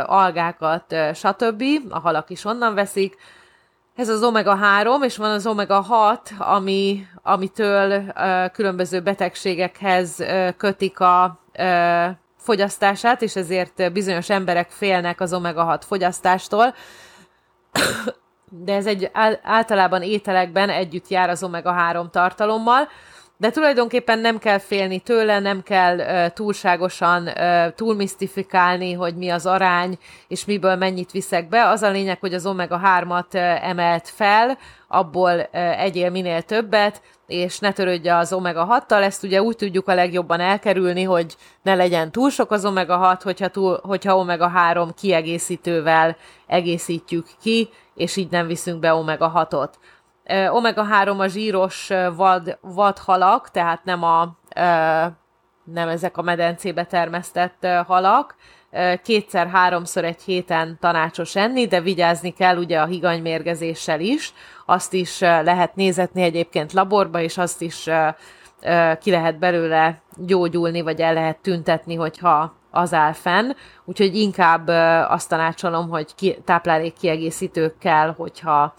algákat, 0.05 0.95
stb. 1.15 1.65
A 1.91 1.99
halak 1.99 2.31
is 2.31 2.45
onnan 2.45 2.75
veszik. 2.75 3.17
Ez 3.97 4.09
az 4.09 4.23
omega-3, 4.23 5.05
és 5.05 5.17
van 5.17 5.31
az 5.31 5.47
omega-6, 5.47 6.19
ami, 6.39 7.07
amitől 7.23 8.13
különböző 8.53 9.01
betegségekhez 9.01 10.25
kötik 10.57 11.01
a 11.01 11.41
fogyasztását, 12.37 13.23
és 13.23 13.37
ezért 13.37 13.93
bizonyos 13.93 14.31
emberek 14.31 14.71
félnek 14.71 15.21
az 15.21 15.33
omega-6 15.35 15.81
fogyasztástól 15.87 16.75
de 18.51 18.75
ez 18.75 18.87
egy 18.87 19.11
általában 19.43 20.03
ételekben 20.03 20.71
együtt 20.71 21.09
jár 21.09 21.31
az 21.31 21.43
omega-3 21.43 22.11
tartalommal, 22.11 22.88
de 23.40 23.51
tulajdonképpen 23.51 24.18
nem 24.18 24.38
kell 24.38 24.59
félni 24.59 25.01
tőle, 25.01 25.38
nem 25.38 25.62
kell 25.62 25.98
uh, 25.98 26.33
túlságosan 26.33 27.27
uh, 27.27 27.74
túlmisztifikálni, 27.74 28.92
hogy 28.92 29.16
mi 29.16 29.29
az 29.29 29.46
arány, 29.46 29.98
és 30.29 30.44
miből 30.44 30.77
mennyit 30.77 31.11
viszek 31.11 31.48
be. 31.48 31.68
Az 31.68 31.83
a 31.83 31.90
lényeg, 31.90 32.20
hogy 32.20 32.35
az 32.35 32.46
omega-3-at 32.46 33.35
uh, 33.35 33.68
emelt 33.68 34.09
fel, 34.09 34.59
abból 34.88 35.48
uh, 35.53 35.83
egyél 35.83 36.11
minél 36.11 36.42
többet, 36.42 37.03
és 37.27 37.59
ne 37.59 37.72
törődje 37.72 38.16
az 38.16 38.33
omega-6-tal, 38.33 39.03
ezt 39.03 39.22
ugye 39.22 39.42
úgy 39.42 39.57
tudjuk 39.57 39.88
a 39.88 39.94
legjobban 39.94 40.40
elkerülni, 40.40 41.03
hogy 41.03 41.37
ne 41.62 41.74
legyen 41.74 42.11
túl 42.11 42.31
sok 42.31 42.51
az 42.51 42.64
omega-6, 42.64 43.20
hogyha, 43.22 43.48
túl, 43.48 43.81
hogyha 43.83 44.24
omega-3 44.24 44.88
kiegészítővel 45.01 46.16
egészítjük 46.46 47.27
ki, 47.42 47.68
és 47.94 48.16
így 48.16 48.31
nem 48.31 48.46
viszünk 48.46 48.81
be 48.81 48.94
omega-6-ot. 48.94 49.70
Omega-3 50.29 51.19
a 51.19 51.27
zsíros 51.27 51.91
vad, 52.17 52.59
vadhalak, 52.61 53.51
tehát 53.51 53.85
nem, 53.85 54.03
a, 54.03 54.37
nem 55.64 55.88
ezek 55.88 56.17
a 56.17 56.23
medencébe 56.23 56.85
termesztett 56.85 57.67
halak, 57.87 58.37
kétszer-háromszor 59.03 60.05
egy 60.05 60.23
héten 60.23 60.79
tanácsos 60.81 61.37
enni, 61.37 61.67
de 61.67 61.81
vigyázni 61.81 62.31
kell 62.31 62.57
ugye 62.57 62.81
a 62.81 62.87
higanymérgezéssel 62.87 64.01
is, 64.01 64.33
azt 64.67 64.93
is 64.93 65.21
lehet 65.21 65.75
nézetni 65.75 66.23
egyébként 66.23 66.73
laborba, 66.73 67.21
és 67.21 67.38
azt 67.38 67.62
is 67.62 67.88
ki 69.01 69.11
lehet 69.11 69.38
belőle 69.38 70.03
gyógyulni, 70.17 70.81
vagy 70.81 71.01
el 71.01 71.12
lehet 71.12 71.38
tüntetni, 71.38 71.95
hogyha 71.95 72.58
az 72.71 72.95
áll 72.95 73.13
fenn, 73.13 73.51
úgyhogy 73.85 74.17
inkább 74.17 74.69
azt 75.09 75.29
tanácsolom, 75.29 75.89
hogy 75.89 76.15
ki, 76.15 76.39
táplálék 76.45 76.93
kiegészítőkkel, 76.93 78.15
hogyha 78.17 78.75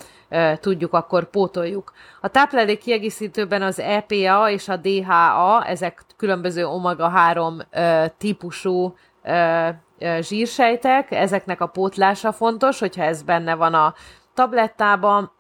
tudjuk, 0.59 0.93
akkor 0.93 1.29
pótoljuk. 1.29 1.93
A 2.21 2.27
táplálék 2.27 2.79
kiegészítőben 2.79 3.61
az 3.61 3.79
EPA 3.79 4.49
és 4.49 4.67
a 4.67 4.77
DHA, 4.77 5.65
ezek 5.65 6.01
különböző 6.17 6.65
omega-3 6.65 7.61
típusú 8.17 8.95
zsírsejtek, 10.19 11.11
ezeknek 11.11 11.61
a 11.61 11.67
pótlása 11.67 12.31
fontos, 12.31 12.79
hogyha 12.79 13.03
ez 13.03 13.23
benne 13.23 13.55
van 13.55 13.73
a 13.73 13.93
tablettában, 14.33 15.31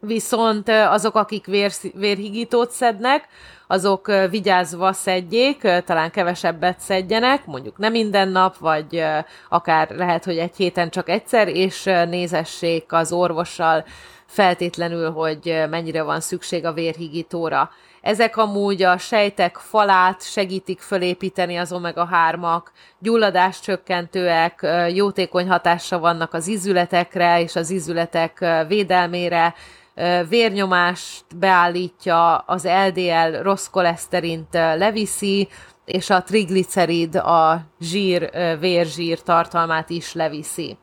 viszont 0.00 0.68
azok, 0.68 1.14
akik 1.14 1.46
vér, 1.46 1.72
vérhigítót 1.94 2.70
szednek, 2.70 3.28
azok 3.66 4.12
vigyázva 4.30 4.92
szedjék, 4.92 5.68
talán 5.84 6.10
kevesebbet 6.10 6.80
szedjenek, 6.80 7.46
mondjuk 7.46 7.78
nem 7.78 7.92
minden 7.92 8.28
nap, 8.28 8.56
vagy 8.56 9.04
akár 9.48 9.90
lehet, 9.90 10.24
hogy 10.24 10.38
egy 10.38 10.56
héten 10.56 10.90
csak 10.90 11.08
egyszer, 11.08 11.48
és 11.48 11.82
nézessék 11.84 12.92
az 12.92 13.12
orvossal 13.12 13.84
feltétlenül, 14.26 15.10
hogy 15.10 15.64
mennyire 15.70 16.02
van 16.02 16.20
szükség 16.20 16.64
a 16.64 16.72
vérhigítóra. 16.72 17.70
Ezek 18.00 18.36
amúgy 18.36 18.82
a 18.82 18.98
sejtek 18.98 19.56
falát 19.56 20.22
segítik 20.22 20.80
fölépíteni 20.80 21.56
az 21.56 21.72
omega-3-ak, 21.72 22.62
gyulladás 22.98 23.60
csökkentőek, 23.60 24.66
jótékony 24.94 25.48
hatása 25.48 25.98
vannak 25.98 26.34
az 26.34 26.46
izületekre 26.46 27.40
és 27.40 27.56
az 27.56 27.70
izületek 27.70 28.44
védelmére, 28.68 29.54
vérnyomást 30.28 31.24
beállítja, 31.36 32.36
az 32.36 32.68
LDL 32.86 33.42
rossz 33.42 33.66
koleszterint 33.66 34.52
leviszi, 34.52 35.48
és 35.84 36.10
a 36.10 36.22
triglicerid, 36.22 37.14
a 37.14 37.60
zsír, 37.80 38.30
vérzsír 38.58 39.22
tartalmát 39.22 39.90
is 39.90 40.12
leviszi. 40.12 40.78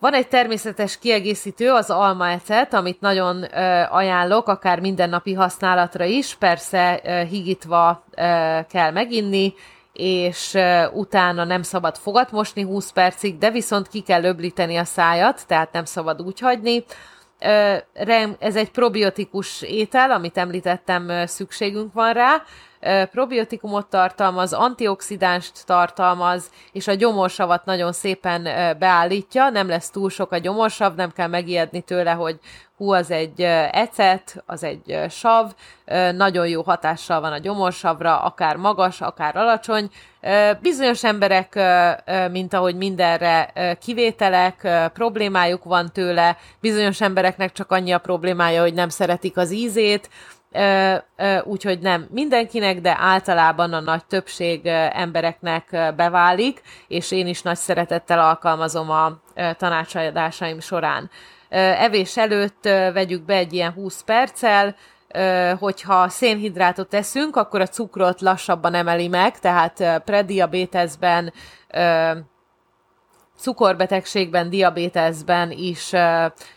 Van 0.00 0.14
egy 0.14 0.28
természetes 0.28 0.98
kiegészítő, 0.98 1.70
az 1.70 1.90
almaecet, 1.90 2.74
amit 2.74 3.00
nagyon 3.00 3.42
ajánlok, 3.90 4.48
akár 4.48 4.80
mindennapi 4.80 5.32
használatra 5.32 6.04
is, 6.04 6.34
persze 6.34 7.00
higítva 7.30 8.04
kell 8.68 8.90
meginni, 8.92 9.54
és 9.92 10.58
utána 10.92 11.44
nem 11.44 11.62
szabad 11.62 11.96
fogat 11.96 12.32
mosni 12.32 12.62
20 12.62 12.90
percig, 12.90 13.38
de 13.38 13.50
viszont 13.50 13.88
ki 13.88 14.00
kell 14.00 14.24
öblíteni 14.24 14.76
a 14.76 14.84
szájat, 14.84 15.46
tehát 15.46 15.72
nem 15.72 15.84
szabad 15.84 16.22
úgy 16.22 16.40
hagyni. 16.40 16.84
Ez 18.38 18.56
egy 18.56 18.70
probiotikus 18.70 19.62
étel, 19.62 20.10
amit 20.10 20.38
említettem, 20.38 21.26
szükségünk 21.26 21.92
van 21.92 22.12
rá, 22.12 22.42
probiotikumot 23.10 23.86
tartalmaz, 23.86 24.52
antioxidánst 24.52 25.66
tartalmaz, 25.66 26.50
és 26.72 26.88
a 26.88 26.94
gyomorsavat 26.94 27.64
nagyon 27.64 27.92
szépen 27.92 28.42
beállítja, 28.78 29.48
nem 29.48 29.68
lesz 29.68 29.90
túl 29.90 30.10
sok 30.10 30.32
a 30.32 30.38
gyomorsav, 30.38 30.94
nem 30.94 31.12
kell 31.12 31.28
megijedni 31.28 31.80
tőle, 31.80 32.10
hogy 32.10 32.38
hú, 32.78 32.92
az 32.92 33.10
egy 33.10 33.42
ecet, 33.70 34.42
az 34.46 34.64
egy 34.64 34.98
sav, 35.08 35.50
nagyon 36.12 36.48
jó 36.48 36.62
hatással 36.62 37.20
van 37.20 37.32
a 37.32 37.38
gyomorsavra, 37.38 38.20
akár 38.20 38.56
magas, 38.56 39.00
akár 39.00 39.36
alacsony. 39.36 39.90
Bizonyos 40.60 41.04
emberek, 41.04 41.58
mint 42.30 42.54
ahogy 42.54 42.76
mindenre 42.76 43.52
kivételek, 43.80 44.68
problémájuk 44.92 45.64
van 45.64 45.92
tőle, 45.92 46.36
bizonyos 46.60 47.00
embereknek 47.00 47.52
csak 47.52 47.70
annyi 47.72 47.92
a 47.92 47.98
problémája, 47.98 48.60
hogy 48.60 48.74
nem 48.74 48.88
szeretik 48.88 49.36
az 49.36 49.52
ízét, 49.52 50.10
úgyhogy 51.44 51.78
nem 51.78 52.06
mindenkinek, 52.10 52.80
de 52.80 52.96
általában 53.00 53.72
a 53.72 53.80
nagy 53.80 54.04
többség 54.04 54.66
embereknek 54.92 55.94
beválik, 55.96 56.62
és 56.88 57.10
én 57.10 57.26
is 57.26 57.42
nagy 57.42 57.56
szeretettel 57.56 58.18
alkalmazom 58.18 58.90
a 58.90 59.20
tanácsadásaim 59.56 60.60
során. 60.60 61.10
Evés 61.48 62.16
előtt 62.16 62.62
vegyük 62.92 63.22
be 63.22 63.34
egy 63.34 63.52
ilyen 63.52 63.72
20 63.72 64.02
perccel, 64.02 64.76
hogyha 65.58 66.08
szénhidrátot 66.08 66.88
teszünk, 66.88 67.36
akkor 67.36 67.60
a 67.60 67.66
cukrot 67.66 68.20
lassabban 68.20 68.74
emeli 68.74 69.08
meg, 69.08 69.38
tehát 69.38 70.02
prediabétezben, 70.04 71.32
cukorbetegségben, 73.36 74.50
diabétezben 74.50 75.50
is 75.50 75.90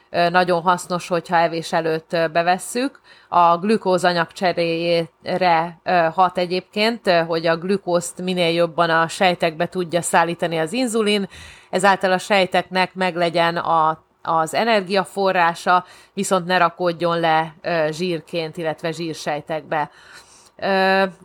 nagyon 0.10 0.62
hasznos, 0.62 1.08
hogyha 1.08 1.36
evés 1.36 1.74
előtt 1.74 2.10
bevesszük. 2.10 3.00
A 3.30 3.58
glükóz 3.58 4.04
anyagcseréjére 4.04 5.82
hat 6.14 6.38
egyébként, 6.38 7.10
hogy 7.28 7.48
a 7.48 7.58
glükózt 7.58 8.22
minél 8.22 8.54
jobban 8.54 8.90
a 8.90 9.08
sejtekbe 9.08 9.68
tudja 9.68 10.02
szállítani 10.02 10.58
az 10.58 10.74
inzulin, 10.74 11.30
ezáltal 11.70 12.12
a 12.12 12.18
sejteknek 12.18 12.94
meglegyen 12.94 13.58
a 13.58 14.04
az 14.22 14.54
energiaforrása, 14.54 15.86
viszont 16.14 16.46
ne 16.46 16.58
rakódjon 16.58 17.20
le 17.20 17.56
zsírként, 17.90 18.58
illetve 18.58 18.92
zsírsejtekbe. 18.92 19.90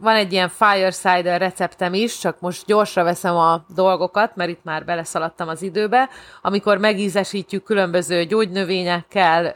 Van 0.00 0.14
egy 0.14 0.32
ilyen 0.32 0.48
Fireside 0.48 1.36
receptem 1.36 1.94
is, 1.94 2.18
csak 2.18 2.40
most 2.40 2.66
gyorsra 2.66 3.04
veszem 3.04 3.36
a 3.36 3.64
dolgokat, 3.74 4.36
mert 4.36 4.50
itt 4.50 4.64
már 4.64 4.84
beleszaladtam 4.84 5.48
az 5.48 5.62
időbe. 5.62 6.08
Amikor 6.42 6.78
megízesítjük 6.78 7.64
különböző 7.64 8.24
gyógynövényekkel, 8.24 9.54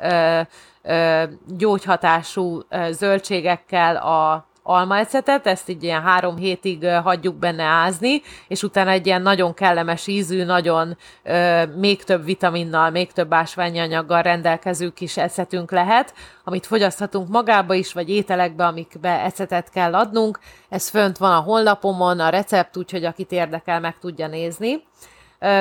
gyógyhatású 1.47 2.63
zöldségekkel 2.91 3.97
a 3.97 4.49
almaecetet, 4.63 5.47
ezt 5.47 5.69
így 5.69 5.83
ilyen 5.83 6.03
három 6.03 6.37
hétig 6.37 6.87
hagyjuk 6.87 7.35
benne 7.35 7.63
ázni, 7.63 8.23
és 8.49 8.63
utána 8.63 8.91
egy 8.91 9.07
ilyen 9.07 9.23
nagyon 9.23 9.55
kellemes 9.55 10.07
ízű, 10.07 10.45
nagyon 10.45 10.97
ö, 11.23 11.63
még 11.77 12.05
több 12.05 12.25
vitaminnal, 12.25 12.91
még 12.91 13.13
több 13.13 13.35
ásványi 13.35 13.79
anyaggal 13.79 14.23
rendelkező 14.23 14.89
kis 14.89 15.17
ecetünk 15.17 15.71
lehet, 15.71 16.15
amit 16.45 16.67
fogyaszthatunk 16.67 17.29
magába 17.29 17.75
is, 17.75 17.93
vagy 17.93 18.11
ételekbe, 18.11 18.67
amikbe 18.67 19.23
ecetet 19.25 19.71
kell 19.71 19.95
adnunk. 19.95 20.39
Ez 20.69 20.89
fönt 20.89 21.19
van 21.19 21.33
a 21.33 21.41
honlapomon, 21.41 22.21
a 22.21 22.29
recept, 22.29 22.77
úgyhogy 22.77 23.05
akit 23.05 23.33
érdekel, 23.33 23.81
meg 23.81 23.99
tudja 24.01 24.27
nézni. 24.27 24.89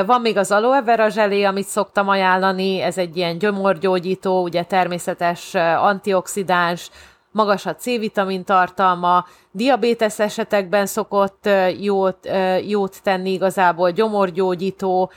Van 0.05 0.21
még 0.21 0.38
az 0.38 0.51
aloe 0.51 0.81
vera 0.81 1.09
zselé, 1.09 1.43
amit 1.43 1.67
szoktam 1.67 2.09
ajánlani, 2.09 2.81
ez 2.81 2.97
egy 2.97 3.17
ilyen 3.17 3.38
gyomorgyógyító, 3.38 4.43
ugye 4.43 4.63
természetes 4.63 5.53
antioxidáns, 5.55 6.89
magas 7.31 7.65
a 7.65 7.75
C-vitamin 7.75 8.43
tartalma, 8.43 9.25
diabétesz 9.51 10.19
esetekben 10.19 10.85
szokott 10.85 11.49
jót, 11.79 12.29
jót 12.67 13.03
tenni 13.03 13.31
igazából 13.31 13.91
gyomorgyógyító, 13.91 15.11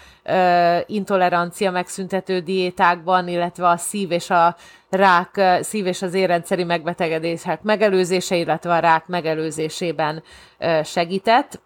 intolerancia 0.87 1.71
megszüntető 1.71 2.41
diétákban, 2.41 3.29
illetve 3.29 3.69
a 3.69 3.77
szív 3.77 4.11
és 4.11 4.31
a 4.31 4.57
rák, 4.91 5.59
szív 5.61 5.87
és 5.87 6.03
az 6.03 6.15
érrendszeri 6.15 6.65
megbetegedések 6.65 7.63
megelőzése, 7.63 8.37
illetve 8.37 8.73
a 8.75 8.79
rák 8.79 9.07
megelőzésében 9.07 10.23
segített. 10.85 11.61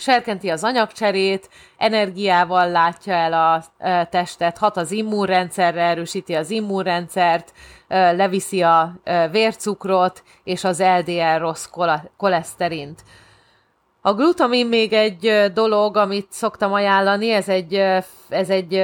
Serkenti 0.00 0.48
az 0.48 0.64
anyagcserét, 0.64 1.48
energiával 1.76 2.70
látja 2.70 3.12
el 3.12 3.32
a 3.32 3.64
testet, 4.10 4.58
hat 4.58 4.76
az 4.76 4.90
immunrendszerre, 4.90 5.82
erősíti 5.82 6.34
az 6.34 6.50
immunrendszert, 6.50 7.52
leviszi 7.88 8.62
a 8.62 9.00
vércukrot 9.30 10.22
és 10.44 10.64
az 10.64 10.82
LDL 10.82 11.38
rossz 11.38 11.68
koleszterint. 12.16 13.02
A 14.02 14.14
glutamin 14.14 14.66
még 14.66 14.92
egy 14.92 15.50
dolog, 15.54 15.96
amit 15.96 16.26
szoktam 16.30 16.72
ajánlani, 16.72 17.30
ez 17.30 17.48
egy, 17.48 17.74
ez 18.28 18.50
egy 18.50 18.82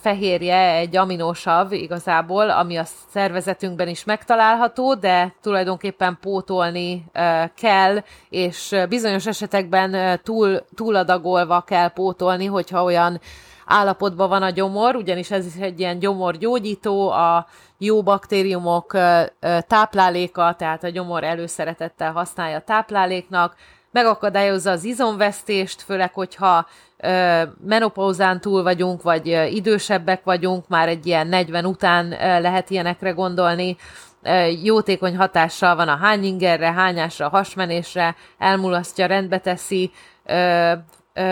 fehérje, 0.00 0.74
egy 0.74 0.96
aminósav 0.96 1.72
igazából, 1.72 2.50
ami 2.50 2.76
a 2.76 2.84
szervezetünkben 3.10 3.88
is 3.88 4.04
megtalálható, 4.04 4.94
de 4.94 5.34
tulajdonképpen 5.42 6.18
pótolni 6.20 7.04
kell, 7.56 8.02
és 8.28 8.76
bizonyos 8.88 9.26
esetekben 9.26 10.20
túl, 10.22 10.64
túladagolva 10.74 11.60
kell 11.60 11.88
pótolni, 11.88 12.46
hogyha 12.46 12.84
olyan 12.84 13.20
állapotban 13.66 14.28
van 14.28 14.42
a 14.42 14.50
gyomor, 14.50 14.96
ugyanis 14.96 15.30
ez 15.30 15.46
is 15.46 15.54
egy 15.60 15.80
ilyen 15.80 15.98
gyomorgyógyító, 15.98 17.10
a 17.10 17.46
jó 17.78 18.02
baktériumok 18.02 18.96
tápláléka, 19.66 20.54
tehát 20.58 20.84
a 20.84 20.88
gyomor 20.88 21.24
előszeretettel 21.24 22.12
használja 22.12 22.60
tápláléknak, 22.60 23.56
megakadályozza 23.94 24.70
az 24.70 24.84
izomvesztést, 24.84 25.82
főleg, 25.82 26.12
hogyha 26.12 26.66
menopauzán 27.66 28.40
túl 28.40 28.62
vagyunk, 28.62 29.02
vagy 29.02 29.26
idősebbek 29.50 30.24
vagyunk, 30.24 30.68
már 30.68 30.88
egy 30.88 31.06
ilyen 31.06 31.26
40 31.26 31.64
után 31.64 32.08
lehet 32.40 32.70
ilyenekre 32.70 33.10
gondolni, 33.10 33.76
jótékony 34.62 35.16
hatással 35.16 35.76
van 35.76 35.88
a 35.88 35.96
hányingerre, 35.96 36.72
hányásra, 36.72 37.28
hasmenésre, 37.28 38.16
elmulasztja, 38.38 39.06
rendbe 39.06 39.38
teszi, 39.38 39.90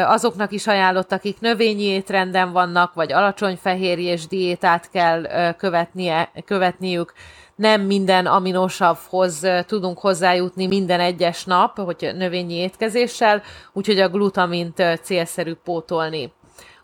azoknak 0.04 0.52
is 0.52 0.66
ajánlott, 0.66 1.12
akik 1.12 1.40
növényi 1.40 1.82
étrenden 1.82 2.52
vannak, 2.52 2.94
vagy 2.94 3.12
alacsony 3.12 3.58
fehérjés 3.62 4.26
diétát 4.26 4.90
kell 4.90 5.52
követnie, 5.52 6.30
követniük, 6.44 7.12
nem 7.54 7.80
minden 7.80 8.26
aminosavhoz 8.26 9.46
tudunk 9.66 9.98
hozzájutni 9.98 10.66
minden 10.66 11.00
egyes 11.00 11.44
nap, 11.44 11.78
hogy 11.78 12.10
növényi 12.16 12.54
étkezéssel, 12.54 13.42
úgyhogy 13.72 13.98
a 13.98 14.08
glutamint 14.08 14.82
célszerű 15.02 15.54
pótolni. 15.54 16.32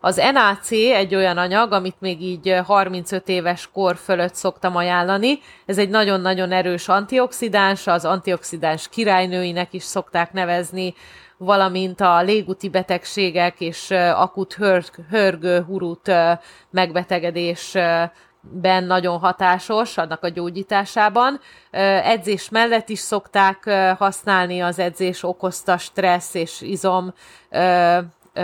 Az 0.00 0.16
NAC 0.32 0.70
egy 0.70 1.14
olyan 1.14 1.38
anyag, 1.38 1.72
amit 1.72 1.96
még 1.98 2.22
így 2.22 2.60
35 2.64 3.28
éves 3.28 3.68
kor 3.72 3.96
fölött 3.96 4.34
szoktam 4.34 4.76
ajánlani. 4.76 5.38
Ez 5.66 5.78
egy 5.78 5.88
nagyon-nagyon 5.88 6.52
erős 6.52 6.88
antioxidáns, 6.88 7.86
az 7.86 8.04
antioxidáns 8.04 8.88
királynőinek 8.88 9.72
is 9.72 9.82
szokták 9.82 10.32
nevezni, 10.32 10.94
valamint 11.36 12.00
a 12.00 12.22
légúti 12.22 12.68
betegségek 12.68 13.60
és 13.60 13.90
akut 14.14 14.58
hörgő 15.10 15.62
hurut 15.62 16.12
megbetegedés 16.70 17.74
ben 18.50 18.84
nagyon 18.84 19.18
hatásos, 19.18 19.98
annak 19.98 20.22
a 20.22 20.28
gyógyításában. 20.28 21.40
Edzés 22.02 22.48
mellett 22.48 22.88
is 22.88 22.98
szokták 22.98 23.70
használni 23.98 24.60
az 24.60 24.78
edzés 24.78 25.22
okozta 25.22 25.78
stressz 25.78 26.34
és 26.34 26.60
izom 26.60 27.14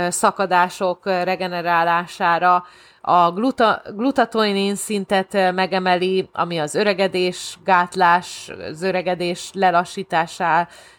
szakadások 0.08 1.06
regenerálására. 1.06 2.64
A 3.00 3.30
gluta, 3.30 3.82
glutatonin 3.96 4.74
szintet 4.74 5.52
megemeli, 5.52 6.28
ami 6.32 6.58
az 6.58 6.74
öregedés 6.74 7.58
gátlás, 7.64 8.50
az 8.70 8.82
öregedés 8.82 9.50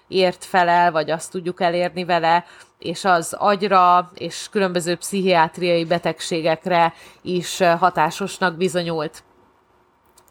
lelassításáért 0.08 0.46
felel, 0.46 0.92
vagy 0.92 1.12
azt 1.12 1.32
tudjuk 1.32 1.62
elérni 1.62 2.06
vele 2.06 2.46
és 2.80 3.06
az 3.06 3.34
agyra 3.34 4.12
és 4.14 4.48
különböző 4.52 4.96
pszichiátriai 4.96 5.86
betegségekre 5.86 6.94
is 7.22 7.58
hatásosnak 7.58 8.58
bizonyult. 8.58 9.24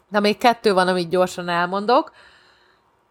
De 0.09 0.19
még 0.19 0.37
kettő 0.37 0.73
van, 0.73 0.87
amit 0.87 1.09
gyorsan 1.09 1.49
elmondok. 1.49 2.11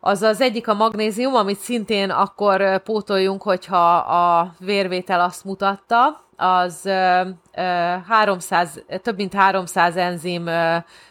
Az 0.07 0.23
az 0.23 0.41
egyik 0.41 0.69
a 0.69 0.75
magnézium, 0.75 1.35
amit 1.35 1.59
szintén 1.59 2.11
akkor 2.11 2.83
pótoljunk, 2.83 3.43
hogyha 3.43 3.97
a 3.97 4.55
vérvétel 4.59 5.21
azt 5.21 5.45
mutatta, 5.45 6.25
az 6.37 6.91
300, 8.09 8.83
több 9.03 9.17
mint 9.17 9.35
300 9.35 9.97
enzim 9.97 10.51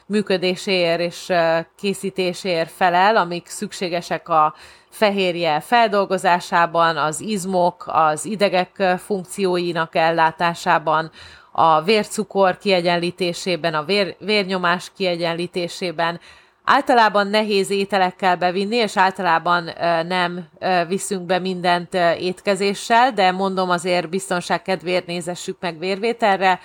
működéséért 0.05 0.99
és 0.99 1.31
készítéséért 1.77 2.71
felel, 2.71 3.17
amik 3.17 3.47
szükségesek 3.47 4.29
a 4.29 4.53
fehérje 4.89 5.59
feldolgozásában, 5.59 6.97
az 6.97 7.19
izmok, 7.19 7.83
az 7.87 8.25
idegek 8.25 8.95
funkcióinak 9.05 9.95
ellátásában, 9.95 11.11
a 11.51 11.81
vércukor 11.81 12.57
kiegyenlítésében, 12.57 13.73
a 13.73 13.83
vér, 13.83 14.15
vérnyomás 14.19 14.91
kiegyenlítésében. 14.95 16.19
Általában 16.65 17.27
nehéz 17.27 17.69
ételekkel 17.69 18.35
bevinni, 18.35 18.75
és 18.75 18.97
általában 18.97 19.69
nem 20.07 20.47
viszünk 20.87 21.25
be 21.25 21.39
mindent 21.39 21.93
étkezéssel, 22.19 23.11
de 23.11 23.31
mondom 23.31 23.69
azért 23.69 24.09
biztonság 24.09 24.61
kedvéért 24.61 25.05
nézessük 25.05 25.57
meg 25.59 25.79
vérvételre, 25.79 26.59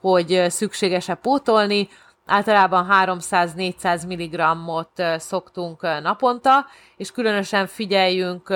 hogy 0.00 0.44
szükséges-e 0.48 1.14
pótolni. 1.14 1.88
Általában 2.26 2.88
300-400 2.90 4.06
mg-ot 4.06 5.20
szoktunk 5.20 5.82
naponta, 6.02 6.66
és 6.96 7.10
különösen 7.10 7.66
figyeljünk 7.66 8.48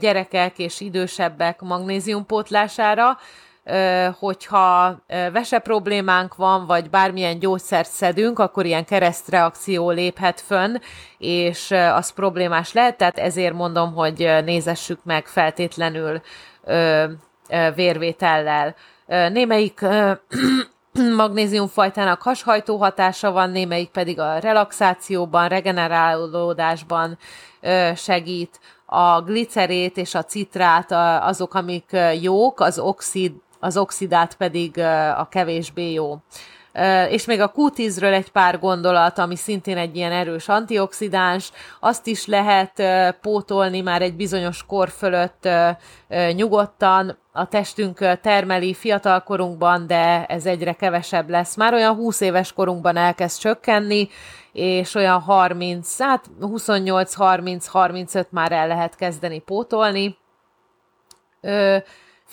gyerekek 0.00 0.58
és 0.58 0.80
idősebbek 0.80 1.60
magnéziumpótlására, 1.60 3.18
hogyha 4.18 4.96
vese 5.32 5.58
problémánk 5.58 6.34
van, 6.34 6.66
vagy 6.66 6.90
bármilyen 6.90 7.38
gyógyszert 7.38 7.90
szedünk, 7.90 8.38
akkor 8.38 8.66
ilyen 8.66 8.84
keresztreakció 8.84 9.90
léphet 9.90 10.40
fönn, 10.40 10.76
és 11.18 11.70
az 11.70 12.10
problémás 12.10 12.72
lehet, 12.72 12.96
tehát 12.96 13.18
ezért 13.18 13.54
mondom, 13.54 13.94
hogy 13.94 14.30
nézessük 14.44 14.98
meg 15.04 15.26
feltétlenül 15.26 16.20
vérvétellel. 17.74 18.74
Némelyik 19.06 19.80
magnéziumfajtának 21.16 22.22
hashajtó 22.22 22.76
hatása 22.76 23.32
van, 23.32 23.50
némelyik 23.50 23.90
pedig 23.90 24.20
a 24.20 24.38
relaxációban, 24.38 25.48
regenerálódásban 25.48 27.18
segít. 27.94 28.60
A 28.86 29.20
glicerét 29.20 29.96
és 29.96 30.14
a 30.14 30.24
citrát 30.24 30.92
azok, 31.22 31.54
amik 31.54 31.96
jók, 32.20 32.60
az, 32.60 32.78
oxid, 32.78 33.32
az 33.64 33.76
oxidát 33.76 34.34
pedig 34.34 34.78
a 35.16 35.28
kevésbé 35.30 35.92
jó. 35.92 36.16
És 37.08 37.24
még 37.24 37.40
a 37.40 37.52
Q10-ről 37.52 38.12
egy 38.12 38.30
pár 38.30 38.58
gondolat, 38.58 39.18
ami 39.18 39.36
szintén 39.36 39.76
egy 39.76 39.96
ilyen 39.96 40.12
erős 40.12 40.48
antioxidáns, 40.48 41.50
azt 41.80 42.06
is 42.06 42.26
lehet 42.26 42.82
pótolni 43.20 43.80
már 43.80 44.02
egy 44.02 44.16
bizonyos 44.16 44.64
kor 44.66 44.88
fölött 44.88 45.48
nyugodtan, 46.32 47.18
a 47.32 47.48
testünk 47.48 48.18
termeli 48.20 48.74
fiatalkorunkban, 48.74 49.86
de 49.86 50.24
ez 50.26 50.46
egyre 50.46 50.72
kevesebb 50.72 51.30
lesz. 51.30 51.56
Már 51.56 51.72
olyan 51.74 51.94
20 51.94 52.20
éves 52.20 52.52
korunkban 52.52 52.96
elkezd 52.96 53.40
csökkenni, 53.40 54.08
és 54.52 54.94
olyan 54.94 55.20
30, 55.20 55.98
hát 56.00 56.24
28-30-35 56.40 58.28
már 58.30 58.52
el 58.52 58.66
lehet 58.66 58.96
kezdeni 58.96 59.38
pótolni. 59.38 60.16
Ö, 61.40 61.76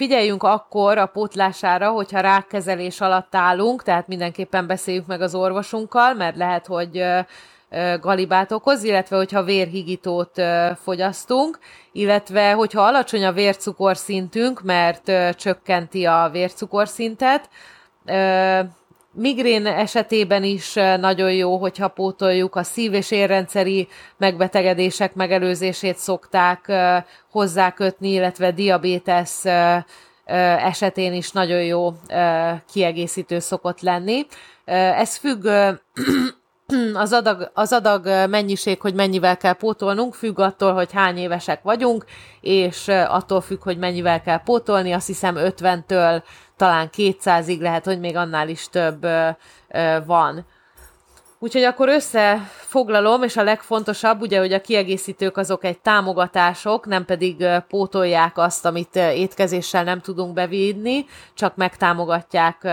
figyeljünk 0.01 0.43
akkor 0.43 0.97
a 0.97 1.05
pótlására, 1.05 1.89
hogyha 1.89 2.19
rákkezelés 2.19 3.01
alatt 3.01 3.35
állunk, 3.35 3.83
tehát 3.83 4.07
mindenképpen 4.07 4.67
beszéljük 4.67 5.05
meg 5.05 5.21
az 5.21 5.35
orvosunkkal, 5.35 6.13
mert 6.13 6.35
lehet, 6.35 6.67
hogy 6.67 7.03
galibát 7.99 8.51
okoz, 8.51 8.83
illetve 8.83 9.15
hogyha 9.17 9.43
vérhigítót 9.43 10.41
fogyasztunk, 10.83 11.59
illetve 11.91 12.51
hogyha 12.51 12.81
alacsony 12.81 13.25
a 13.25 13.31
vércukorszintünk, 13.31 14.61
mert 14.61 15.35
csökkenti 15.35 16.05
a 16.05 16.29
vércukorszintet, 16.31 17.49
Migrén 19.13 19.65
esetében 19.65 20.43
is 20.43 20.73
nagyon 20.99 21.33
jó, 21.33 21.57
hogyha 21.57 21.87
pótoljuk 21.87 22.55
a 22.55 22.63
szív- 22.63 22.93
és 22.93 23.11
érrendszeri 23.11 23.87
megbetegedések 24.17 25.13
megelőzését 25.13 25.97
szokták 25.97 26.71
hozzákötni, 27.31 28.11
illetve 28.11 28.51
diabétesz 28.51 29.45
esetén 30.65 31.13
is 31.13 31.31
nagyon 31.31 31.63
jó 31.63 31.93
kiegészítő 32.71 33.39
szokott 33.39 33.81
lenni. 33.81 34.25
Ez 34.65 35.17
függ 35.17 35.47
az 36.93 37.13
adag, 37.13 37.51
az 37.53 37.73
adag 37.73 38.05
mennyiség, 38.29 38.81
hogy 38.81 38.93
mennyivel 38.93 39.37
kell 39.37 39.53
pótolnunk, 39.53 40.13
függ 40.13 40.39
attól, 40.39 40.73
hogy 40.73 40.91
hány 40.91 41.17
évesek 41.17 41.61
vagyunk, 41.61 42.05
és 42.41 42.87
attól 42.87 43.41
függ, 43.41 43.63
hogy 43.63 43.77
mennyivel 43.77 44.21
kell 44.21 44.43
pótolni. 44.43 44.91
Azt 44.91 45.07
hiszem 45.07 45.35
50-től 45.37 46.23
talán 46.57 46.89
200-ig 46.97 47.59
lehet, 47.59 47.85
hogy 47.85 47.99
még 47.99 48.15
annál 48.15 48.49
is 48.49 48.69
több 48.69 49.07
van. 50.05 50.45
Úgyhogy 51.43 51.63
akkor 51.63 51.89
összefoglalom, 51.89 53.23
és 53.23 53.37
a 53.37 53.43
legfontosabb, 53.43 54.21
ugye, 54.21 54.39
hogy 54.39 54.53
a 54.53 54.61
kiegészítők 54.61 55.37
azok 55.37 55.63
egy 55.63 55.79
támogatások, 55.79 56.85
nem 56.85 57.05
pedig 57.05 57.45
pótolják 57.67 58.37
azt, 58.37 58.65
amit 58.65 58.95
étkezéssel 58.95 59.83
nem 59.83 60.01
tudunk 60.01 60.33
bevinni, 60.33 61.05
csak 61.33 61.55
megtámogatják 61.55 62.63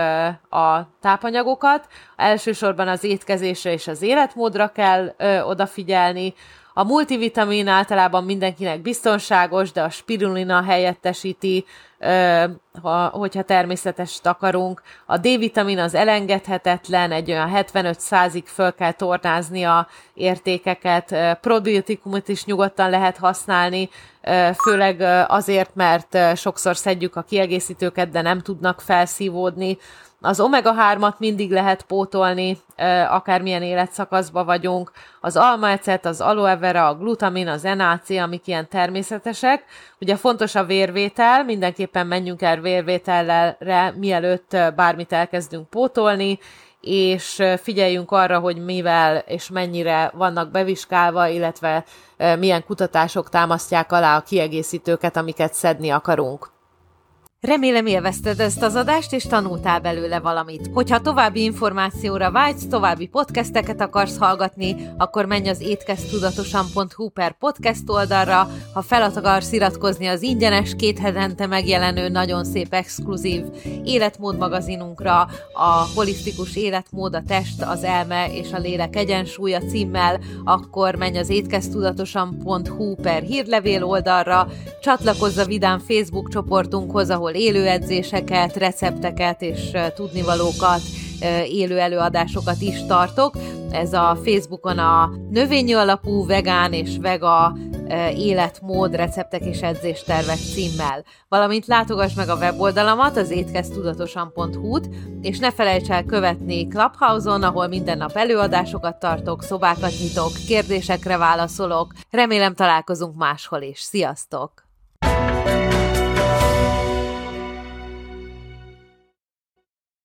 a 0.49 0.87
tápanyagokat. 1.01 1.87
Elsősorban 2.15 2.87
az 2.87 3.03
étkezésre 3.03 3.71
és 3.71 3.87
az 3.87 4.01
életmódra 4.01 4.67
kell 4.67 5.15
odafigyelni, 5.43 6.33
a 6.73 6.83
multivitamin 6.83 7.67
általában 7.67 8.23
mindenkinek 8.23 8.81
biztonságos, 8.81 9.71
de 9.71 9.81
a 9.81 9.89
spirulina 9.89 10.63
helyettesíti, 10.63 11.65
ha, 12.81 13.07
hogyha 13.07 13.41
természetes 13.41 14.19
akarunk. 14.23 14.81
A 15.05 15.17
D-vitamin 15.17 15.79
az 15.79 15.95
elengedhetetlen, 15.95 17.11
egy 17.11 17.31
olyan 17.31 17.51
75-100-ig 17.53 18.43
föl 18.45 18.73
kell 18.73 18.91
tornázni 18.91 19.63
a 19.63 19.87
értékeket. 20.13 21.37
Probiotikumot 21.41 22.27
is 22.27 22.45
nyugodtan 22.45 22.89
lehet 22.89 23.17
használni, 23.17 23.89
főleg 24.63 25.01
azért, 25.27 25.75
mert 25.75 26.37
sokszor 26.37 26.77
szedjük 26.77 27.15
a 27.15 27.21
kiegészítőket, 27.21 28.09
de 28.09 28.21
nem 28.21 28.39
tudnak 28.39 28.81
felszívódni. 28.81 29.77
Az 30.21 30.39
omega-3-at 30.39 31.17
mindig 31.17 31.51
lehet 31.51 31.83
pótolni, 31.83 32.57
akármilyen 33.09 33.61
életszakaszban 33.61 34.45
vagyunk. 34.45 34.91
Az 35.21 35.37
almaecet, 35.37 36.05
az 36.05 36.21
aloe 36.21 36.57
vera, 36.57 36.87
a 36.87 36.95
glutamin, 36.95 37.47
az 37.47 37.61
NAC, 37.61 38.09
amik 38.09 38.47
ilyen 38.47 38.67
természetesek. 38.67 39.63
Ugye 39.99 40.15
fontos 40.15 40.55
a 40.55 40.63
vérvétel, 40.63 41.43
mindenképpen 41.43 42.07
menjünk 42.07 42.41
el 42.41 42.59
vérvétellel, 42.59 43.57
mielőtt 43.95 44.57
bármit 44.75 45.13
elkezdünk 45.13 45.69
pótolni, 45.69 46.39
és 46.81 47.43
figyeljünk 47.61 48.11
arra, 48.11 48.39
hogy 48.39 48.63
mivel 48.63 49.17
és 49.17 49.49
mennyire 49.49 50.11
vannak 50.13 50.51
beviskálva, 50.51 51.27
illetve 51.27 51.83
milyen 52.39 52.65
kutatások 52.65 53.29
támasztják 53.29 53.91
alá 53.91 54.17
a 54.17 54.21
kiegészítőket, 54.21 55.17
amiket 55.17 55.53
szedni 55.53 55.89
akarunk. 55.89 56.57
Remélem 57.41 57.85
élvezted 57.85 58.39
ezt 58.39 58.61
az 58.61 58.75
adást, 58.75 59.13
és 59.13 59.23
tanultál 59.23 59.79
belőle 59.79 60.19
valamit. 60.19 60.69
Hogyha 60.73 61.01
további 61.01 61.43
információra 61.43 62.31
vágysz, 62.31 62.67
további 62.67 63.07
podcasteket 63.07 63.81
akarsz 63.81 64.17
hallgatni, 64.17 64.75
akkor 64.97 65.25
menj 65.25 65.49
az 65.49 65.61
étkeztudatosan.hu 65.61 67.09
per 67.09 67.37
podcast 67.37 67.89
oldalra, 67.89 68.47
ha 68.73 68.81
fel 68.81 69.11
akarsz 69.15 69.51
iratkozni 69.51 70.07
az 70.07 70.21
ingyenes, 70.21 70.75
két 70.75 70.99
hetente 70.99 71.47
megjelenő, 71.47 72.09
nagyon 72.09 72.43
szép 72.45 72.73
exkluzív 72.73 73.43
életmód 73.83 74.37
magazinunkra, 74.37 75.27
a 75.53 75.87
holisztikus 75.95 76.55
életmód, 76.55 77.15
a 77.15 77.23
test, 77.27 77.61
az 77.61 77.83
elme 77.83 78.33
és 78.33 78.51
a 78.51 78.57
lélek 78.57 78.95
egyensúlya 78.95 79.59
címmel, 79.59 80.19
akkor 80.43 80.95
menj 80.95 81.17
az 81.17 81.29
étkeztudatosan.hu 81.29 82.95
per 82.95 83.21
hírlevél 83.21 83.83
oldalra, 83.83 84.47
csatlakozz 84.81 85.37
a 85.37 85.45
Vidám 85.45 85.79
Facebook 85.79 86.29
csoportunkhoz, 86.29 87.09
ahol 87.09 87.27
ahol 87.29 87.41
élő 87.41 87.67
edzéseket, 87.67 88.55
recepteket 88.55 89.41
és 89.41 89.71
tudnivalókat, 89.95 90.81
élő 91.47 91.79
előadásokat 91.79 92.61
is 92.61 92.85
tartok. 92.87 93.33
Ez 93.71 93.93
a 93.93 94.17
Facebookon 94.23 94.77
a 94.77 95.11
növényi 95.29 95.73
alapú 95.73 96.25
vegán 96.25 96.73
és 96.73 96.97
vega 97.01 97.57
életmód, 98.15 98.95
receptek 98.95 99.41
és 99.41 99.61
edzéstervek 99.61 100.37
címmel. 100.37 101.03
Valamint 101.27 101.65
látogass 101.65 102.13
meg 102.13 102.29
a 102.29 102.35
weboldalamat, 102.35 103.17
az 103.17 103.29
étkeztudatosan.hu-t, 103.29 104.89
és 105.21 105.39
ne 105.39 105.51
felejts 105.51 105.89
el 105.89 106.03
követni 106.03 106.67
Clubhouse-on, 106.67 107.43
ahol 107.43 107.67
minden 107.67 107.97
nap 107.97 108.15
előadásokat 108.15 108.99
tartok, 108.99 109.43
szobákat 109.43 109.93
nyitok, 109.99 110.31
kérdésekre 110.47 111.17
válaszolok. 111.17 111.93
Remélem 112.09 112.53
találkozunk 112.53 113.15
máshol 113.15 113.61
is. 113.61 113.79
Sziasztok! 113.79 114.68